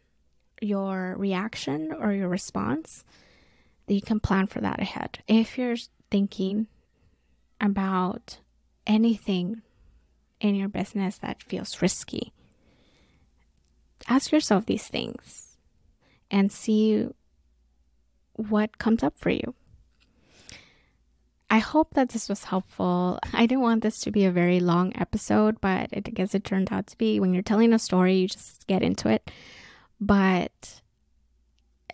your 0.61 1.16
reaction 1.18 1.93
or 1.93 2.12
your 2.12 2.28
response, 2.28 3.05
you 3.89 4.01
can 4.01 4.20
plan 4.20 4.47
for 4.47 4.61
that 4.61 4.80
ahead. 4.80 5.18
If 5.26 5.59
you're 5.59 5.76
thinking 6.11 6.68
about 7.61 8.39
anything 8.87 9.62
in 10.41 10.55
your 10.55 10.68
business 10.68 11.18
that 11.18 11.43
feels 11.43 11.83
risky, 11.83 12.33
ask 14.09 14.32
yourself 14.32 14.66
these 14.66 14.86
things 14.86 15.57
and 16.30 16.50
see 16.50 17.09
what 18.34 18.78
comes 18.78 19.03
up 19.03 19.18
for 19.18 19.30
you. 19.30 19.55
I 21.50 21.59
hope 21.59 21.92
that 21.94 22.09
this 22.09 22.30
was 22.30 22.44
helpful. 22.44 23.18
I 23.34 23.44
didn't 23.44 23.61
want 23.61 23.82
this 23.82 24.00
to 24.00 24.11
be 24.11 24.24
a 24.24 24.30
very 24.30 24.59
long 24.59 24.94
episode, 24.96 25.61
but 25.61 25.90
I 25.92 26.00
guess 26.00 26.34
it 26.34 26.44
turned 26.44 26.72
out 26.72 26.86
to 26.86 26.96
be. 26.96 27.20
When 27.20 27.34
you're 27.34 27.42
telling 27.42 27.74
a 27.74 27.78
story, 27.78 28.16
you 28.16 28.28
just 28.28 28.66
get 28.66 28.82
into 28.82 29.11
it. 29.11 29.30
But 30.00 30.80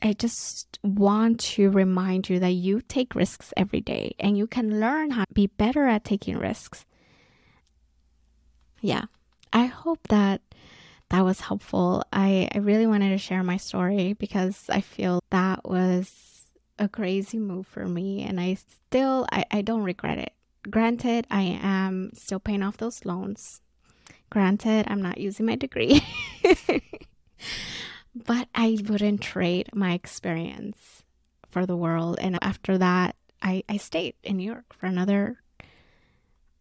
I 0.01 0.13
just 0.13 0.79
want 0.85 1.41
to 1.41 1.71
remind 1.71 2.29
you 2.29 2.39
that 2.39 2.53
you 2.53 2.81
take 2.81 3.17
risks 3.17 3.53
every 3.57 3.81
day 3.81 4.15
and 4.21 4.39
you 4.39 4.47
can 4.47 4.79
learn 4.79 5.11
how 5.11 5.25
to 5.25 5.35
be 5.35 5.49
better 5.49 5.89
at 5.89 6.05
taking 6.05 6.39
risks. 6.39 6.85
Yeah, 8.81 9.07
I 9.53 9.67
hope 9.67 10.07
that 10.09 10.41
that 11.11 11.25
was 11.25 11.41
helpful. 11.41 12.05
I, 12.13 12.49
I 12.55 12.59
really 12.59 12.87
wanted 12.87 13.11
to 13.11 13.19
share 13.19 13.43
my 13.43 13.57
story 13.57 14.13
because 14.13 14.65
I 14.69 14.81
feel 14.81 15.23
that 15.31 15.69
was 15.69 16.51
a 16.79 16.89
crazy 16.89 17.39
move 17.39 17.67
for 17.67 17.87
me 17.87 18.23
and 18.23 18.39
I 18.39 18.55
still 18.55 19.27
I, 19.33 19.45
I 19.51 19.63
don't 19.63 19.83
regret 19.83 20.19
it. 20.19 20.33
Granted, 20.71 21.27
I 21.31 21.59
am 21.63 22.11
still 22.15 22.41
paying 22.41 22.63
off 22.63 22.77
those 22.77 23.05
loans. 23.05 23.63
Granted, 24.31 24.87
I'm 24.89 25.01
not 25.01 25.19
using 25.19 25.47
my 25.47 25.57
degree. 25.57 26.05
but 28.15 28.49
I 28.55 28.77
wouldn't 28.85 29.23
trade 29.23 29.71
my 29.75 29.93
experience 29.93 31.05
for 31.51 31.65
the 31.65 31.77
world. 31.77 32.19
And 32.21 32.39
after 32.43 32.77
that, 32.77 33.17
I, 33.41 33.65
I 33.69 33.79
stayed 33.79 34.15
in 34.23 34.37
New 34.37 34.45
York 34.45 34.75
for 34.75 34.87
another 34.87 35.41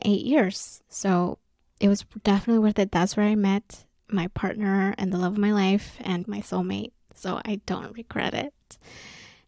eight 0.05 0.23
years. 0.23 0.81
So 0.87 1.39
it 1.81 1.89
was 1.89 2.05
definitely 2.23 2.59
worth 2.59 2.79
it. 2.79 2.91
That's 2.91 3.17
where 3.17 3.25
I 3.25 3.35
met 3.35 3.83
my 4.09 4.27
partner 4.27 4.93
and 4.97 5.11
the 5.11 5.17
love 5.17 5.33
of 5.33 5.39
my 5.39 5.51
life 5.51 5.97
and 6.01 6.27
my 6.27 6.39
soulmate. 6.39 6.91
So 7.15 7.41
I 7.43 7.61
don't 7.65 7.95
regret 7.95 8.33
it. 8.33 8.53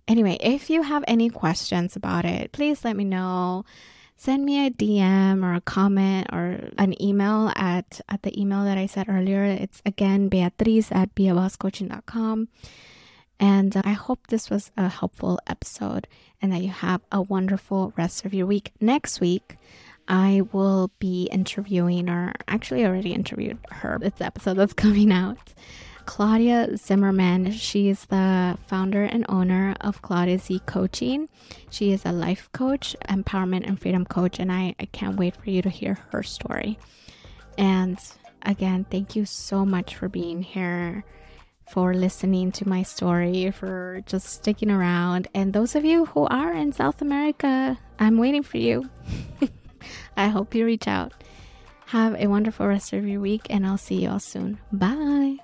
Anyway, 0.08 0.38
if 0.42 0.70
you 0.70 0.82
have 0.82 1.04
any 1.08 1.30
questions 1.30 1.96
about 1.96 2.26
it, 2.26 2.52
please 2.52 2.84
let 2.84 2.96
me 2.96 3.04
know. 3.04 3.64
Send 4.18 4.44
me 4.44 4.66
a 4.66 4.72
DM 4.72 5.46
or 5.46 5.54
a 5.54 5.62
comment 5.62 6.28
or 6.34 6.72
an 6.78 7.02
email 7.02 7.54
at, 7.56 8.02
at 8.10 8.24
the 8.24 8.38
email 8.40 8.64
that 8.66 8.78
I 8.78 8.86
said 8.86 9.08
earlier. 9.08 9.44
It's 9.44 9.82
again 9.86 10.28
Beatriz 10.28 10.92
at 10.92 11.16
beabosscoaching.com. 11.16 12.50
And 13.40 13.78
uh, 13.78 13.82
I 13.86 13.94
hope 13.94 14.28
this 14.28 14.50
was 14.50 14.72
a 14.76 14.90
helpful 14.90 15.40
episode 15.48 16.08
and 16.42 16.52
that 16.52 16.62
you 16.62 16.70
have 16.70 17.02
a 17.12 17.22
wonderful 17.22 17.94
rest 17.96 18.26
of 18.26 18.34
your 18.34 18.46
week. 18.46 18.74
Next 18.82 19.22
week, 19.22 19.58
I 20.10 20.42
will 20.52 20.92
be 20.98 21.30
interviewing, 21.32 22.10
or 22.10 22.34
actually 22.48 22.84
already 22.86 23.14
interviewed 23.14 23.60
her. 23.70 24.00
It's 24.02 24.20
episode 24.20 24.56
that's 24.58 24.74
coming 24.74 25.12
out. 25.12 25.54
Claudia 26.10 26.76
Zimmerman. 26.76 27.52
She 27.52 27.88
is 27.90 28.06
the 28.06 28.58
founder 28.66 29.04
and 29.04 29.24
owner 29.30 29.76
of 29.80 30.02
Claudia 30.02 30.40
Z 30.40 30.62
Coaching. 30.66 31.30
She 31.70 31.92
is 31.92 32.04
a 32.04 32.12
life 32.12 32.50
coach, 32.52 32.96
empowerment, 33.08 33.68
and 33.68 33.80
freedom 33.80 34.06
coach, 34.06 34.40
and 34.40 34.52
I, 34.52 34.74
I 34.80 34.86
can't 34.86 35.18
wait 35.18 35.36
for 35.36 35.52
you 35.52 35.62
to 35.62 35.70
hear 35.70 36.00
her 36.12 36.24
story. 36.24 36.80
And 37.60 38.00
again, 38.42 38.88
thank 38.90 39.16
you 39.16 39.26
so 39.26 39.64
much 39.64 39.96
for 39.96 40.10
being 40.10 40.42
here, 40.42 41.04
for 41.70 41.94
listening 41.94 42.52
to 42.54 42.68
my 42.68 42.82
story, 42.82 43.52
for 43.52 44.02
just 44.08 44.30
sticking 44.30 44.72
around. 44.72 45.28
And 45.36 45.54
those 45.54 45.76
of 45.76 45.86
you 45.86 46.06
who 46.06 46.26
are 46.26 46.52
in 46.52 46.72
South 46.72 47.04
America, 47.04 47.78
I'm 48.00 48.18
waiting 48.18 48.42
for 48.42 48.58
you. 48.58 48.90
I 50.16 50.28
hope 50.28 50.56
you 50.56 50.66
reach 50.66 50.88
out. 50.88 51.14
Have 51.88 52.16
a 52.16 52.28
wonderful 52.28 52.68
rest 52.68 52.94
of 52.94 53.08
your 53.08 53.20
week, 53.20 53.48
and 53.50 53.66
I'll 53.66 53.78
see 53.78 54.04
you 54.04 54.10
all 54.10 54.20
soon. 54.20 54.60
Bye. 54.72 55.38